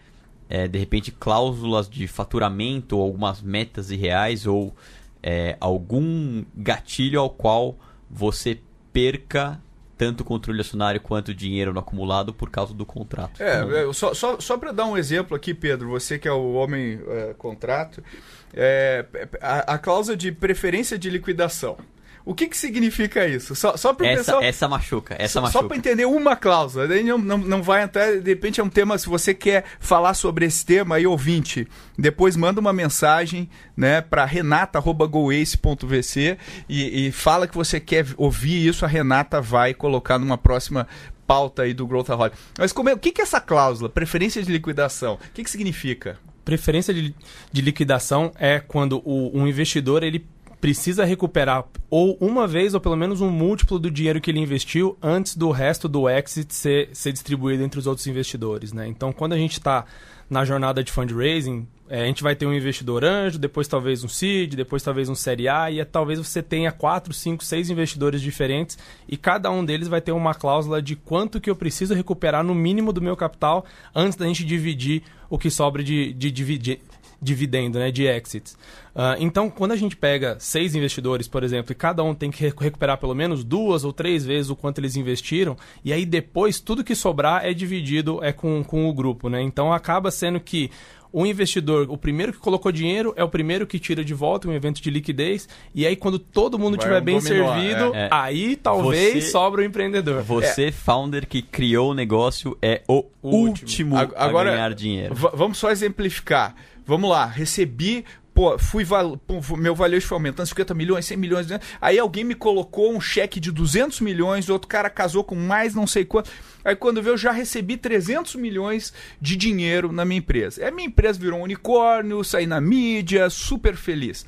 [0.49, 4.75] é, de repente cláusulas de faturamento ou algumas metas irreais ou
[5.23, 7.77] é, algum gatilho ao qual
[8.09, 8.59] você
[8.91, 9.61] perca
[9.97, 13.41] tanto o controle acionário quanto o dinheiro no acumulado por causa do contrato.
[13.41, 16.53] É, é só, só, só para dar um exemplo aqui, Pedro, você que é o
[16.53, 18.03] homem é, contrato,
[18.51, 19.05] é,
[19.39, 21.77] a, a cláusula de preferência de liquidação.
[22.23, 23.55] O que, que significa isso?
[23.55, 25.61] Só, só para essa, essa machuca, essa só, machuca.
[25.61, 26.87] Só para entender uma cláusula.
[26.87, 30.13] Daí não, não, não vai até, de repente é um tema, se você quer falar
[30.13, 31.65] sobre esse tema aí, ouvinte,
[31.97, 36.37] depois manda uma mensagem né, para renata.goace.vc
[36.69, 40.87] e, e fala que você quer ouvir isso, a Renata vai colocar numa próxima
[41.25, 42.35] pauta aí do Growthaholic.
[42.57, 43.89] Mas como é, o que, que é essa cláusula?
[43.89, 45.13] Preferência de liquidação.
[45.13, 46.19] O que, que significa?
[46.43, 47.15] Preferência de,
[47.51, 50.25] de liquidação é quando o, um investidor ele
[50.61, 54.95] precisa recuperar ou uma vez ou pelo menos um múltiplo do dinheiro que ele investiu
[55.01, 58.71] antes do resto do exit ser, ser distribuído entre os outros investidores.
[58.71, 58.87] Né?
[58.87, 59.85] Então, quando a gente está
[60.29, 64.07] na jornada de fundraising, é, a gente vai ter um investidor anjo, depois talvez um
[64.07, 68.21] seed, depois talvez um série A, e é, talvez você tenha quatro, cinco, seis investidores
[68.21, 68.77] diferentes,
[69.09, 72.55] e cada um deles vai ter uma cláusula de quanto que eu preciso recuperar no
[72.55, 76.79] mínimo do meu capital antes da gente dividir o que sobra de, de, de,
[77.21, 78.53] dividendo, né, de exits.
[78.93, 82.43] Uh, então, quando a gente pega seis investidores, por exemplo, e cada um tem que
[82.43, 85.55] recuperar pelo menos duas ou três vezes o quanto eles investiram,
[85.85, 89.41] e aí depois tudo que sobrar é dividido é com, com o grupo, né?
[89.41, 90.71] Então acaba sendo que
[91.13, 94.53] o investidor, o primeiro que colocou dinheiro, é o primeiro que tira de volta um
[94.53, 95.47] evento de liquidez.
[95.75, 98.07] E aí, quando todo mundo estiver bem servido, é.
[98.09, 100.23] aí talvez você, sobra o empreendedor.
[100.23, 100.71] Você, é.
[100.71, 105.13] founder que criou o negócio, é o, o último, último Agora, a ganhar dinheiro.
[105.13, 106.55] Vamos só exemplificar.
[106.91, 109.17] Vamos lá, recebi pô, fui val...
[109.57, 111.57] meu valuation foi aumentando 50 milhões, 100 milhões, né?
[111.79, 115.87] aí alguém me colocou um cheque de 200 milhões, outro cara casou com mais não
[115.87, 116.29] sei quanto.
[116.65, 120.67] Aí quando eu já recebi 300 milhões de dinheiro na minha empresa.
[120.67, 124.25] A minha empresa virou um unicórnio, saí na mídia, super feliz.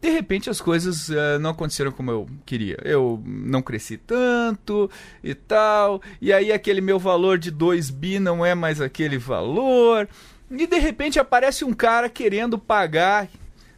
[0.00, 2.78] De repente as coisas uh, não aconteceram como eu queria.
[2.82, 4.90] Eu não cresci tanto
[5.22, 6.00] e tal.
[6.22, 10.08] E aí aquele meu valor de 2 bi não é mais aquele valor.
[10.52, 13.28] E de repente aparece um cara querendo pagar,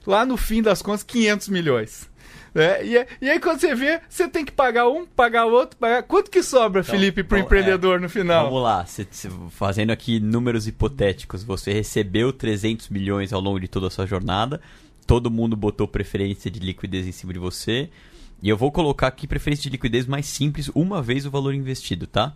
[0.06, 2.10] lá no fim das contas, 500 milhões.
[2.54, 6.04] É, e, e, aí quando você vê, você tem que pagar um, pagar outro, pagar...
[6.04, 8.44] Quanto que sobra, então, Felipe, para o então, empreendedor é, no final?
[8.44, 13.66] Vamos lá, cê, cê, fazendo aqui números hipotéticos, você recebeu 300 milhões ao longo de
[13.66, 14.60] toda a sua jornada,
[15.04, 17.90] todo mundo botou preferência de liquidez em cima de você,
[18.40, 22.06] e eu vou colocar aqui preferência de liquidez mais simples, uma vez o valor investido,
[22.06, 22.34] tá?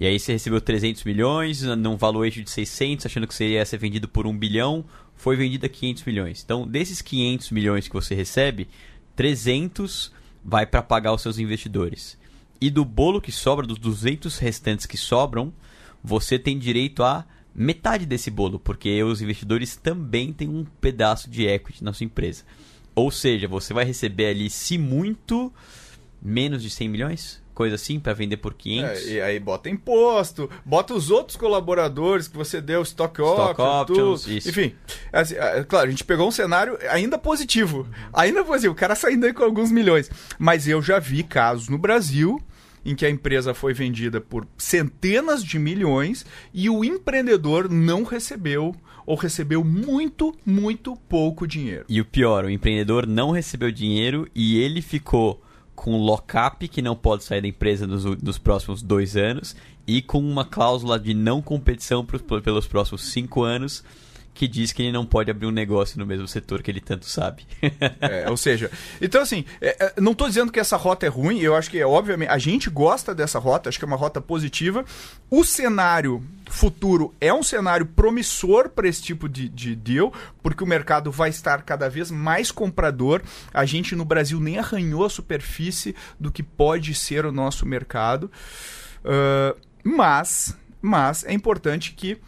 [0.00, 3.76] E aí você recebeu 300 milhões, num valuation de 600, achando que você ia ser
[3.76, 4.82] vendido por 1 bilhão,
[5.14, 6.42] foi vendido a 500 milhões.
[6.42, 8.66] Então, desses 500 milhões que você recebe,
[9.14, 10.10] 300
[10.42, 12.18] vai para pagar os seus investidores.
[12.58, 15.52] E do bolo que sobra, dos 200 restantes que sobram,
[16.02, 21.46] você tem direito a metade desse bolo, porque os investidores também têm um pedaço de
[21.46, 22.44] equity na sua empresa.
[22.94, 25.52] Ou seja, você vai receber ali, se muito,
[26.22, 27.42] menos de 100 milhões?
[27.60, 29.06] Coisa assim para vender por 500.
[29.06, 34.26] É, e aí bota imposto, bota os outros colaboradores que você deu, stock, stock options.
[34.26, 34.48] Isso.
[34.48, 34.74] Enfim,
[35.12, 37.86] assim, é, claro, a gente pegou um cenário ainda positivo.
[38.14, 40.10] Ainda positivo, o cara saindo aí com alguns milhões.
[40.38, 42.40] Mas eu já vi casos no Brasil
[42.82, 48.74] em que a empresa foi vendida por centenas de milhões e o empreendedor não recebeu
[49.04, 51.84] ou recebeu muito, muito pouco dinheiro.
[51.90, 55.42] E o pior, o empreendedor não recebeu dinheiro e ele ficou
[55.80, 60.18] com lock-up que não pode sair da empresa nos, nos, próximos dois anos e com
[60.18, 63.82] uma cláusula de não competição pros, pelos próximos cinco anos
[64.40, 67.04] que diz que ele não pode abrir um negócio no mesmo setor que ele tanto
[67.04, 67.46] sabe.
[68.00, 71.40] é, ou seja, então assim, é, é não estou dizendo que essa rota é ruim,
[71.40, 74.18] eu acho que é obviamente a gente gosta dessa rota, acho que é uma rota
[74.18, 74.82] positiva.
[75.30, 80.10] O cenário futuro é um cenário promissor para esse tipo de, de deal,
[80.42, 83.20] porque o mercado vai estar cada vez mais comprador.
[83.52, 88.30] A gente no Brasil nem arranhou a superfície do que pode ser o nosso mercado.
[89.04, 92.18] Uh, mas, mas é importante que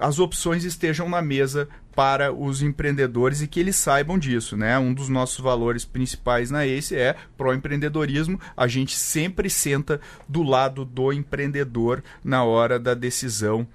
[0.00, 4.78] as opções estejam na mesa para os empreendedores e que eles saibam disso, né?
[4.78, 8.40] Um dos nossos valores principais na ACE é pró-empreendedorismo.
[8.56, 13.68] A gente sempre senta do lado do empreendedor na hora da decisão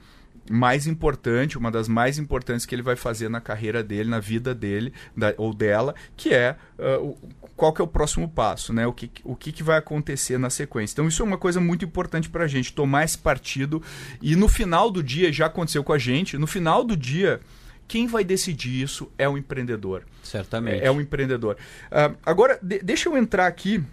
[0.49, 4.53] mais importante, uma das mais importantes que ele vai fazer na carreira dele, na vida
[4.53, 7.17] dele da, ou dela, que é uh,
[7.55, 8.85] qual que é o próximo passo, né?
[8.85, 10.93] O que, o que, que vai acontecer na sequência.
[10.93, 13.81] Então isso é uma coisa muito importante para a gente, tomar esse partido
[14.21, 17.39] e no final do dia, já aconteceu com a gente, no final do dia,
[17.87, 20.03] quem vai decidir isso é o empreendedor.
[20.23, 20.81] Certamente.
[20.81, 21.57] É, é o empreendedor.
[21.91, 23.83] Uh, agora, de, deixa eu entrar aqui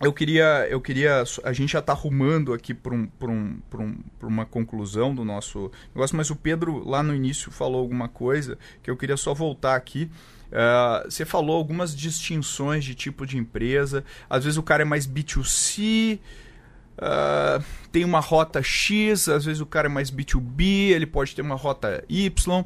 [0.00, 1.24] eu queria, eu queria.
[1.42, 6.16] A gente já está arrumando aqui para um, um, um, uma conclusão do nosso negócio,
[6.16, 10.08] mas o Pedro lá no início falou alguma coisa que eu queria só voltar aqui.
[10.48, 14.04] Uh, você falou algumas distinções de tipo de empresa.
[14.30, 16.20] Às vezes o cara é mais B2C,
[16.98, 21.42] uh, tem uma rota X, às vezes o cara é mais B2B, ele pode ter
[21.42, 22.60] uma rota Y.
[22.60, 22.64] Uh,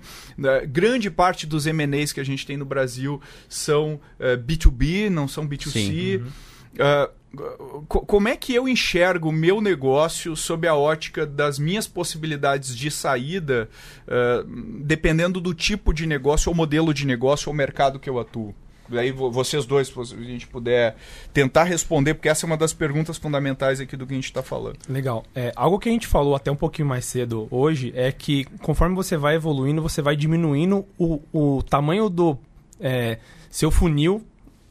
[0.69, 5.71] grande parte dos M&As que a gente tem no Brasil são B2B, não são B2C.
[5.71, 6.29] Sim, uhum.
[7.89, 12.91] Como é que eu enxergo o meu negócio sob a ótica das minhas possibilidades de
[12.91, 13.69] saída,
[14.07, 14.47] uh,
[14.85, 18.55] dependendo do tipo de negócio, ou modelo de negócio, ou mercado que eu atuo?
[18.91, 20.97] Aí vocês dois, se a gente puder
[21.33, 24.43] tentar responder, porque essa é uma das perguntas fundamentais aqui do que a gente está
[24.43, 24.79] falando.
[24.89, 25.25] Legal.
[25.35, 28.95] É, algo que a gente falou até um pouquinho mais cedo hoje é que conforme
[28.95, 32.37] você vai evoluindo, você vai diminuindo o, o tamanho do
[32.81, 33.19] é,
[33.49, 34.23] seu funil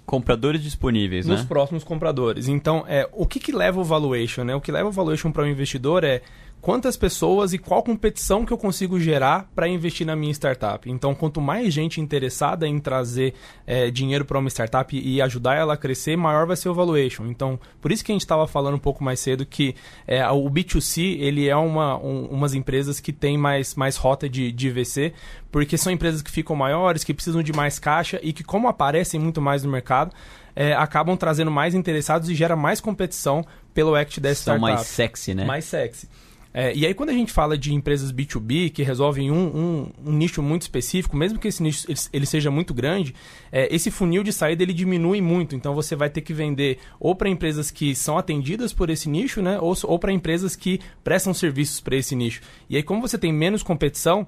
[0.05, 1.45] compradores disponíveis, nos né?
[1.47, 2.47] próximos compradores.
[2.47, 4.43] Então, é, o que, que leva o valuation?
[4.43, 4.55] Né?
[4.55, 6.21] O que leva o valuation para o um investidor é
[6.61, 10.89] quantas pessoas e qual competição que eu consigo gerar para investir na minha startup.
[10.89, 13.33] Então, quanto mais gente interessada em trazer
[13.65, 17.25] é, dinheiro para uma startup e ajudar ela a crescer, maior vai ser o valuation.
[17.25, 20.49] Então, por isso que a gente estava falando um pouco mais cedo que é, o
[20.49, 25.13] B2C ele é uma, um, umas empresas que tem mais, mais rota de, de VC,
[25.51, 29.19] porque são empresas que ficam maiores, que precisam de mais caixa e que, como aparecem
[29.19, 30.13] muito mais no mercado,
[30.55, 33.43] é, acabam trazendo mais interessados e gera mais competição
[33.73, 34.75] pelo act dessa São startup.
[34.75, 35.45] mais sexy, né?
[35.45, 36.07] Mais sexy.
[36.53, 40.11] É, e aí, quando a gente fala de empresas B2B que resolvem um, um, um
[40.11, 43.15] nicho muito específico, mesmo que esse nicho ele, ele seja muito grande,
[43.51, 45.55] é, esse funil de saída ele diminui muito.
[45.55, 49.41] Então, você vai ter que vender ou para empresas que são atendidas por esse nicho,
[49.41, 52.41] né, ou, ou para empresas que prestam serviços para esse nicho.
[52.69, 54.27] E aí, como você tem menos competição,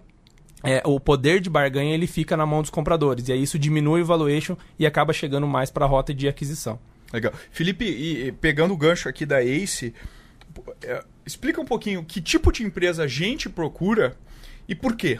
[0.63, 3.28] é, o poder de barganha ele fica na mão dos compradores.
[3.28, 6.80] E aí isso diminui o valuation e acaba chegando mais para a rota de aquisição.
[7.11, 7.34] Legal.
[7.51, 9.93] Felipe, e, pegando o gancho aqui da Ace,
[10.82, 14.17] é, explica um pouquinho que tipo de empresa a gente procura
[14.67, 15.19] e por quê.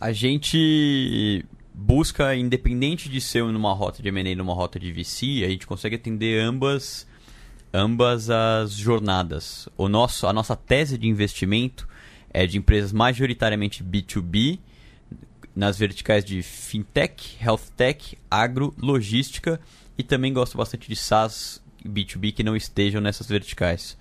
[0.00, 1.44] A gente
[1.74, 5.96] busca, independente de ser numa rota de M&A numa rota de VC, a gente consegue
[5.96, 7.06] atender ambas,
[7.72, 9.68] ambas as jornadas.
[9.76, 11.88] O nosso, a nossa tese de investimento
[12.32, 14.58] é de empresas majoritariamente B2B,
[15.54, 19.60] nas verticais de fintech, health tech, agro, logística
[19.98, 23.96] e também gosto bastante de SaaS B2B que não estejam nessas verticais.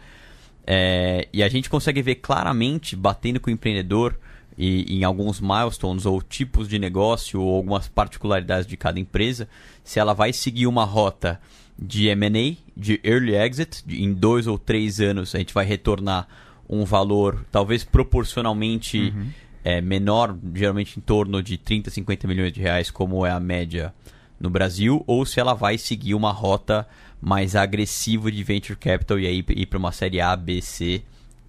[0.66, 4.18] É, e a gente consegue ver claramente, batendo com o empreendedor,
[4.58, 9.48] e em alguns milestones ou tipos de negócio ou algumas particularidades de cada empresa,
[9.86, 11.40] se ela vai seguir uma rota
[11.82, 16.28] de M&A, de early exit, de, em dois ou três anos a gente vai retornar
[16.70, 19.30] um valor talvez proporcionalmente uhum.
[19.64, 23.94] é, menor, geralmente em torno de 30, 50 milhões de reais, como é a média
[24.38, 26.86] no Brasil, ou se ela vai seguir uma rota
[27.22, 31.04] mais agressiva de venture capital e aí ir para uma série A, B, C,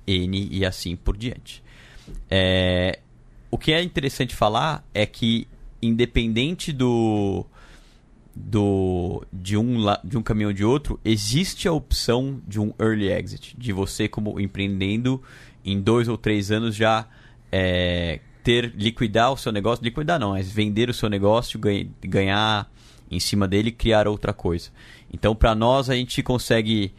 [0.06, 1.62] N e assim por diante.
[2.30, 2.98] É,
[3.50, 5.46] o que é interessante falar é que
[5.82, 7.46] independente do
[8.34, 13.10] do de um de um caminho ou de outro, existe a opção de um early
[13.10, 15.22] exit, de você como empreendendo
[15.64, 17.06] em dois ou três anos já
[17.52, 21.60] é, ter liquidar o seu negócio, liquidar não, mas vender o seu negócio,
[22.02, 22.70] ganhar
[23.10, 24.70] em cima dele, criar outra coisa.
[25.12, 26.94] Então, para nós, a gente consegue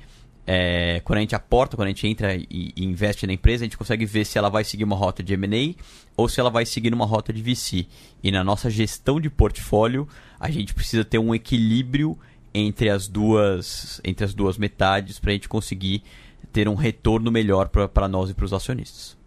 [0.46, 3.66] é, quando a gente aporta, quando a gente entra e, e, investe na empresa, a
[3.66, 5.82] gente consegue ver se ela vai seguir uma rota de M&A
[6.18, 7.88] ou se ela vai seguir uma rota de VC.
[8.24, 10.08] E na nossa gestão de portfólio,
[10.40, 12.18] a gente precisa ter um equilíbrio
[12.54, 16.04] entre as duas, entre as duas metades para a gente conseguir
[16.52, 19.18] ter um retorno melhor para nós e para os acionistas.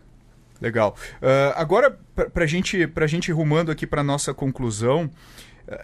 [0.61, 0.97] Legal.
[1.22, 1.99] Uh, agora,
[2.32, 5.11] para gente, a gente rumando aqui para nossa conclusão,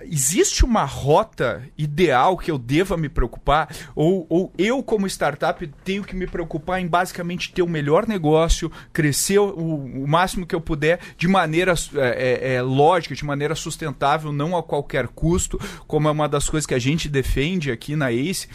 [0.02, 3.74] Existe uma rota ideal que eu deva me preocupar?
[3.94, 8.70] Ou, ou eu, como startup, tenho que me preocupar em basicamente ter o melhor negócio,
[8.92, 13.54] crescer o, o máximo que eu puder de maneira é, é, é, lógica, de maneira
[13.54, 17.96] sustentável, não a qualquer custo, como é uma das coisas que a gente defende aqui
[17.96, 18.48] na ACE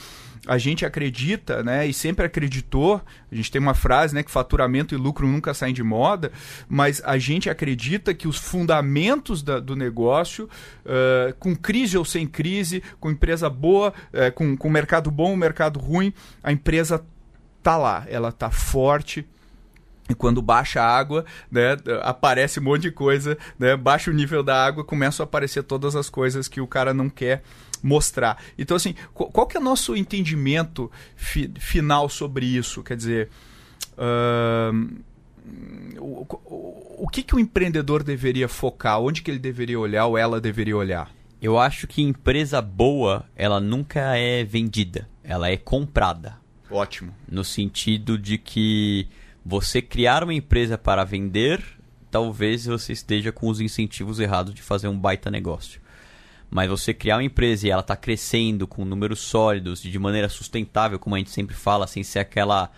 [0.47, 4.93] a gente acredita, né, e sempre acreditou, a gente tem uma frase, né, que faturamento
[4.93, 6.31] e lucro nunca saem de moda,
[6.67, 10.49] mas a gente acredita que os fundamentos da, do negócio,
[10.85, 15.79] uh, com crise ou sem crise, com empresa boa, uh, com, com mercado bom, mercado
[15.79, 17.03] ruim, a empresa
[17.63, 19.27] tá lá, ela tá forte,
[20.07, 24.43] e quando baixa a água, né, aparece um monte de coisa, né, baixa o nível
[24.43, 27.41] da água, começam a aparecer todas as coisas que o cara não quer
[27.86, 28.41] mostrar.
[28.57, 32.81] Então, assim, qual que é o nosso entendimento fi final sobre isso?
[32.81, 33.29] Quer dizer,
[33.93, 35.03] uh,
[35.99, 38.99] o, o, o que, que o empreendedor deveria focar?
[38.99, 41.11] Onde que ele deveria olhar ou ela deveria olhar?
[41.39, 45.07] Eu acho que empresa boa, ela nunca é vendida.
[45.23, 46.38] ela é comprada.
[46.71, 47.13] Ótimo.
[47.29, 49.07] No sentido de que
[49.45, 51.63] você criar uma empresa para vender,
[52.09, 55.84] talvez você esteja com os incentivos errados de fazer um baita negócio.
[56.49, 60.29] Mas você criar uma empresa e ela está crescendo com números sólidos e de maneira
[60.29, 62.71] sustentável, como a gente sempre fala, sem ser aquela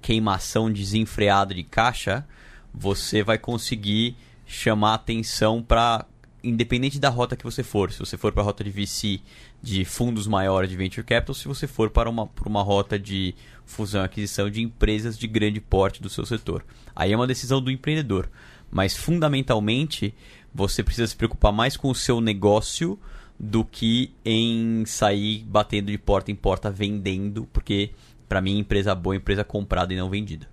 [0.00, 2.26] queimação desenfreada de caixa,
[2.72, 4.16] você vai conseguir
[4.46, 6.06] chamar atenção para
[6.42, 9.20] independente da rota que você for, se você for para a rota de VC
[9.62, 13.34] de fundos maiores de venture capital, se você for para uma, para uma rota de
[13.66, 16.64] fusão e aquisição de empresas de grande porte do seu setor.
[16.96, 18.30] Aí é uma decisão do empreendedor,
[18.70, 20.14] mas fundamentalmente
[20.52, 22.98] você precisa se preocupar mais com o seu negócio
[23.42, 27.90] do que em sair batendo de porta em porta vendendo, porque
[28.28, 30.46] para mim empresa boa é empresa comprada e não vendida.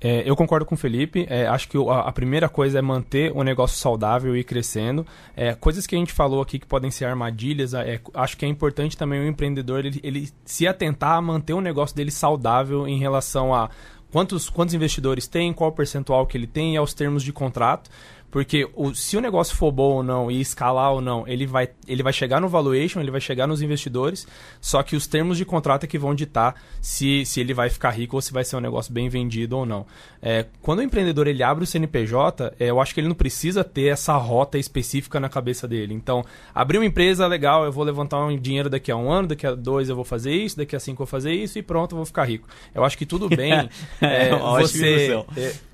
[0.00, 1.26] É, eu concordo com o Felipe.
[1.28, 5.04] É, acho que a, a, primeira coisa é manter o negócio saudável e crescendo.
[5.34, 7.74] É, coisas que a gente falou aqui que podem ser armadilhas.
[7.74, 11.60] É, acho que é importante também o empreendedor ele, ele se atentar a manter o
[11.60, 13.70] negócio dele saudável em relação a
[14.12, 17.90] quantos, quantos investidores tem, qual o percentual que ele tem e aos termos de contrato.
[18.36, 21.70] Porque o, se o negócio for bom ou não e escalar ou não, ele vai,
[21.88, 24.28] ele vai chegar no valuation, ele vai chegar nos investidores,
[24.60, 27.88] só que os termos de contrato é que vão ditar se, se ele vai ficar
[27.92, 29.86] rico ou se vai ser um negócio bem vendido ou não.
[30.20, 33.64] É, quando o empreendedor ele abre o CNPJ, é, eu acho que ele não precisa
[33.64, 35.94] ter essa rota específica na cabeça dele.
[35.94, 36.22] Então,
[36.54, 39.54] abrir uma empresa, legal, eu vou levantar um dinheiro daqui a um ano, daqui a
[39.54, 41.96] dois eu vou fazer isso, daqui a cinco eu vou fazer isso e pronto, eu
[41.96, 42.46] vou ficar rico.
[42.74, 43.50] Eu acho que tudo bem
[43.98, 45.24] é, você...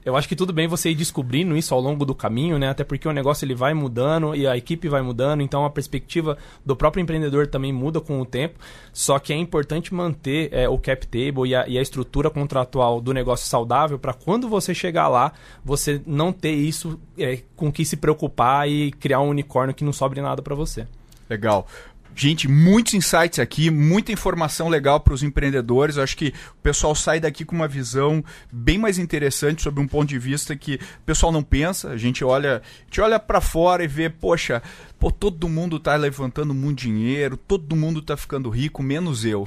[0.04, 2.68] Eu acho que tudo bem você ir descobrindo isso ao longo do caminho, né?
[2.68, 6.36] Até porque o negócio ele vai mudando e a equipe vai mudando, então a perspectiva
[6.66, 8.58] do próprio empreendedor também muda com o tempo.
[8.92, 13.00] Só que é importante manter é, o cap table e a, e a estrutura contratual
[13.00, 15.32] do negócio saudável para quando você chegar lá,
[15.64, 19.92] você não ter isso é, com que se preocupar e criar um unicórnio que não
[19.92, 20.86] sobre nada para você.
[21.30, 21.66] Legal.
[22.14, 25.96] Gente, muitos insights aqui, muita informação legal para os empreendedores.
[25.96, 30.08] Acho que o pessoal sai daqui com uma visão bem mais interessante sobre um ponto
[30.08, 31.88] de vista que o pessoal não pensa.
[31.90, 32.62] A gente olha,
[32.98, 34.62] olha para fora e vê, poxa,
[34.98, 39.46] pô, todo mundo está levantando muito dinheiro, todo mundo está ficando rico, menos eu.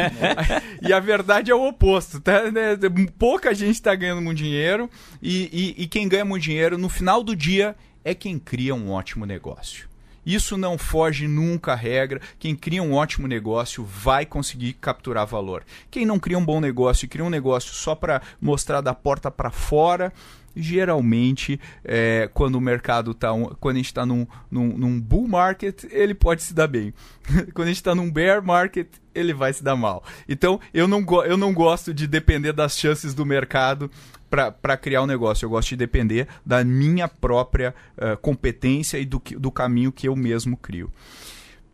[0.82, 2.50] e a verdade é o oposto, tá?
[2.50, 2.76] Né?
[3.18, 4.90] Pouca gente está ganhando muito dinheiro
[5.22, 7.74] e, e, e quem ganha muito dinheiro no final do dia
[8.04, 9.87] é quem cria um ótimo negócio.
[10.28, 12.20] Isso não foge nunca à regra.
[12.38, 15.64] Quem cria um ótimo negócio vai conseguir capturar valor.
[15.90, 19.30] Quem não cria um bom negócio e cria um negócio só para mostrar da porta
[19.30, 20.12] para fora,
[20.54, 25.28] geralmente, é, quando o mercado está um, quando a gente está num, num, num, bull
[25.28, 26.92] market, ele pode se dar bem.
[27.54, 30.02] quando a gente está num bear market, ele vai se dar mal.
[30.28, 33.90] Então, eu não, eu não gosto de depender das chances do mercado
[34.30, 35.46] para criar um negócio.
[35.46, 40.14] Eu gosto de depender da minha própria uh, competência e do, do caminho que eu
[40.14, 40.92] mesmo crio.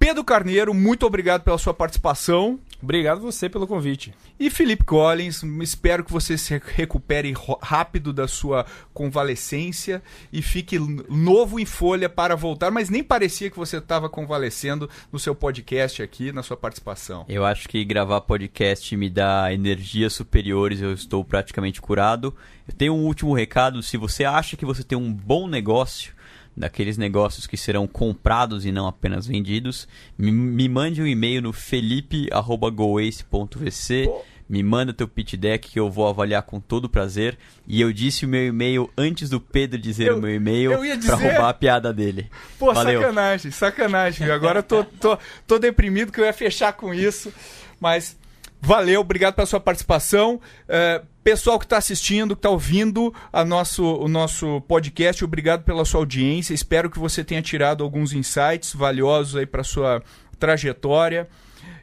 [0.05, 2.61] Pedro Carneiro, muito obrigado pela sua participação.
[2.83, 4.13] Obrigado você pelo convite.
[4.39, 7.33] E Felipe Collins, espero que você se recupere
[7.63, 13.57] rápido da sua convalescência e fique novo em folha para voltar, mas nem parecia que
[13.57, 17.25] você estava convalescendo no seu podcast aqui, na sua participação.
[17.27, 22.37] Eu acho que gravar podcast me dá energias superiores, eu estou praticamente curado.
[22.69, 26.13] Eu tenho um último recado, se você acha que você tem um bom negócio,
[26.57, 31.53] daqueles negócios que serão comprados e não apenas vendidos, me, me mande um e-mail no
[31.53, 34.11] felipe.goace.vc.
[34.47, 37.39] Me manda teu pitch deck que eu vou avaliar com todo prazer.
[37.67, 40.73] E eu disse o meu e-mail antes do Pedro dizer eu, o meu e-mail
[41.07, 42.31] para roubar a piada dele.
[42.59, 43.01] Pô, Valeu.
[43.01, 44.31] sacanagem, sacanagem.
[44.31, 47.33] Agora eu tô, tô, tô deprimido que eu ia fechar com isso.
[47.81, 48.19] Mas
[48.65, 50.41] valeu, obrigado pela sua participação.
[50.69, 55.83] Uh, Pessoal que está assistindo, que está ouvindo a nosso, o nosso podcast, obrigado pela
[55.87, 56.53] sua audiência.
[56.53, 60.03] Espero que você tenha tirado alguns insights valiosos aí para sua
[60.39, 61.27] trajetória.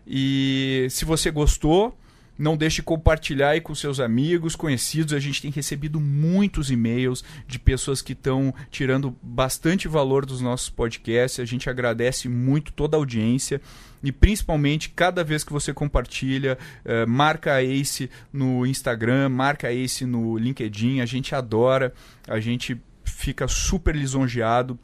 [0.05, 1.97] E se você gostou,
[2.37, 5.11] não deixe de compartilhar aí com seus amigos, conhecidos.
[5.11, 10.69] A gente tem recebido muitos e-mails de pessoas que estão tirando bastante valor dos nossos
[10.69, 11.39] podcasts.
[11.39, 13.59] A gente agradece muito toda a audiência
[14.03, 19.73] e principalmente cada vez que você compartilha, uh, marca a Ace no Instagram, marca a
[19.73, 21.93] Ace no LinkedIn, a gente adora,
[22.27, 24.79] a gente fica super lisonjeado.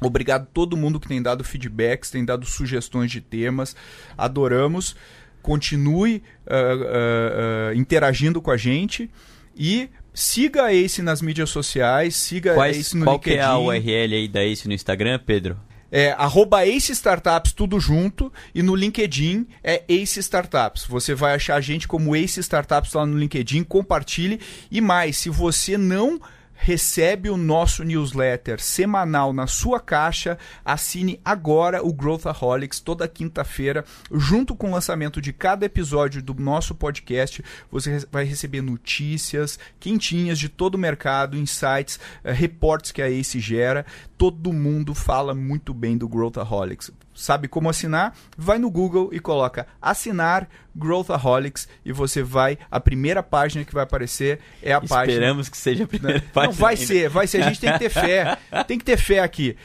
[0.00, 3.74] Obrigado a todo mundo que tem dado feedbacks, tem dado sugestões de temas,
[4.16, 4.96] adoramos.
[5.42, 9.10] Continue uh, uh, interagindo com a gente
[9.56, 13.38] e siga a Ace nas mídias sociais, siga Quais, a Ace no qual LinkedIn.
[13.38, 15.56] Qual é a URL aí da Ace no Instagram, Pedro?
[15.90, 20.84] É arroba Ace Startups, tudo junto, e no LinkedIn é Ace Startups.
[20.84, 24.40] Você vai achar a gente como Ace Startups lá no LinkedIn, compartilhe.
[24.70, 26.20] E mais, se você não
[26.58, 34.56] recebe o nosso newsletter semanal na sua caixa, assine agora o Growthaholics toda quinta-feira, junto
[34.56, 37.44] com o lançamento de cada episódio do nosso podcast.
[37.70, 43.38] Você vai receber notícias quentinhas de todo o mercado, insights, eh, reportes que a Ace
[43.38, 43.86] gera.
[44.18, 49.66] Todo mundo fala muito bem do Growthaholics sabe como assinar, vai no Google e coloca
[49.82, 52.56] assinar Growthaholics e você vai.
[52.70, 55.12] A primeira página que vai aparecer é a Esperamos página.
[55.12, 56.52] Esperamos que seja a primeira Não, página.
[56.52, 56.86] Não, vai ainda.
[56.86, 57.42] ser, vai ser.
[57.42, 58.38] A gente tem que ter fé.
[58.66, 59.56] tem que ter fé aqui.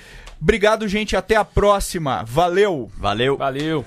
[0.41, 1.16] Obrigado, gente.
[1.16, 2.24] Até a próxima.
[2.24, 2.91] Valeu.
[2.97, 3.38] Valeu.
[3.38, 3.86] Valeu.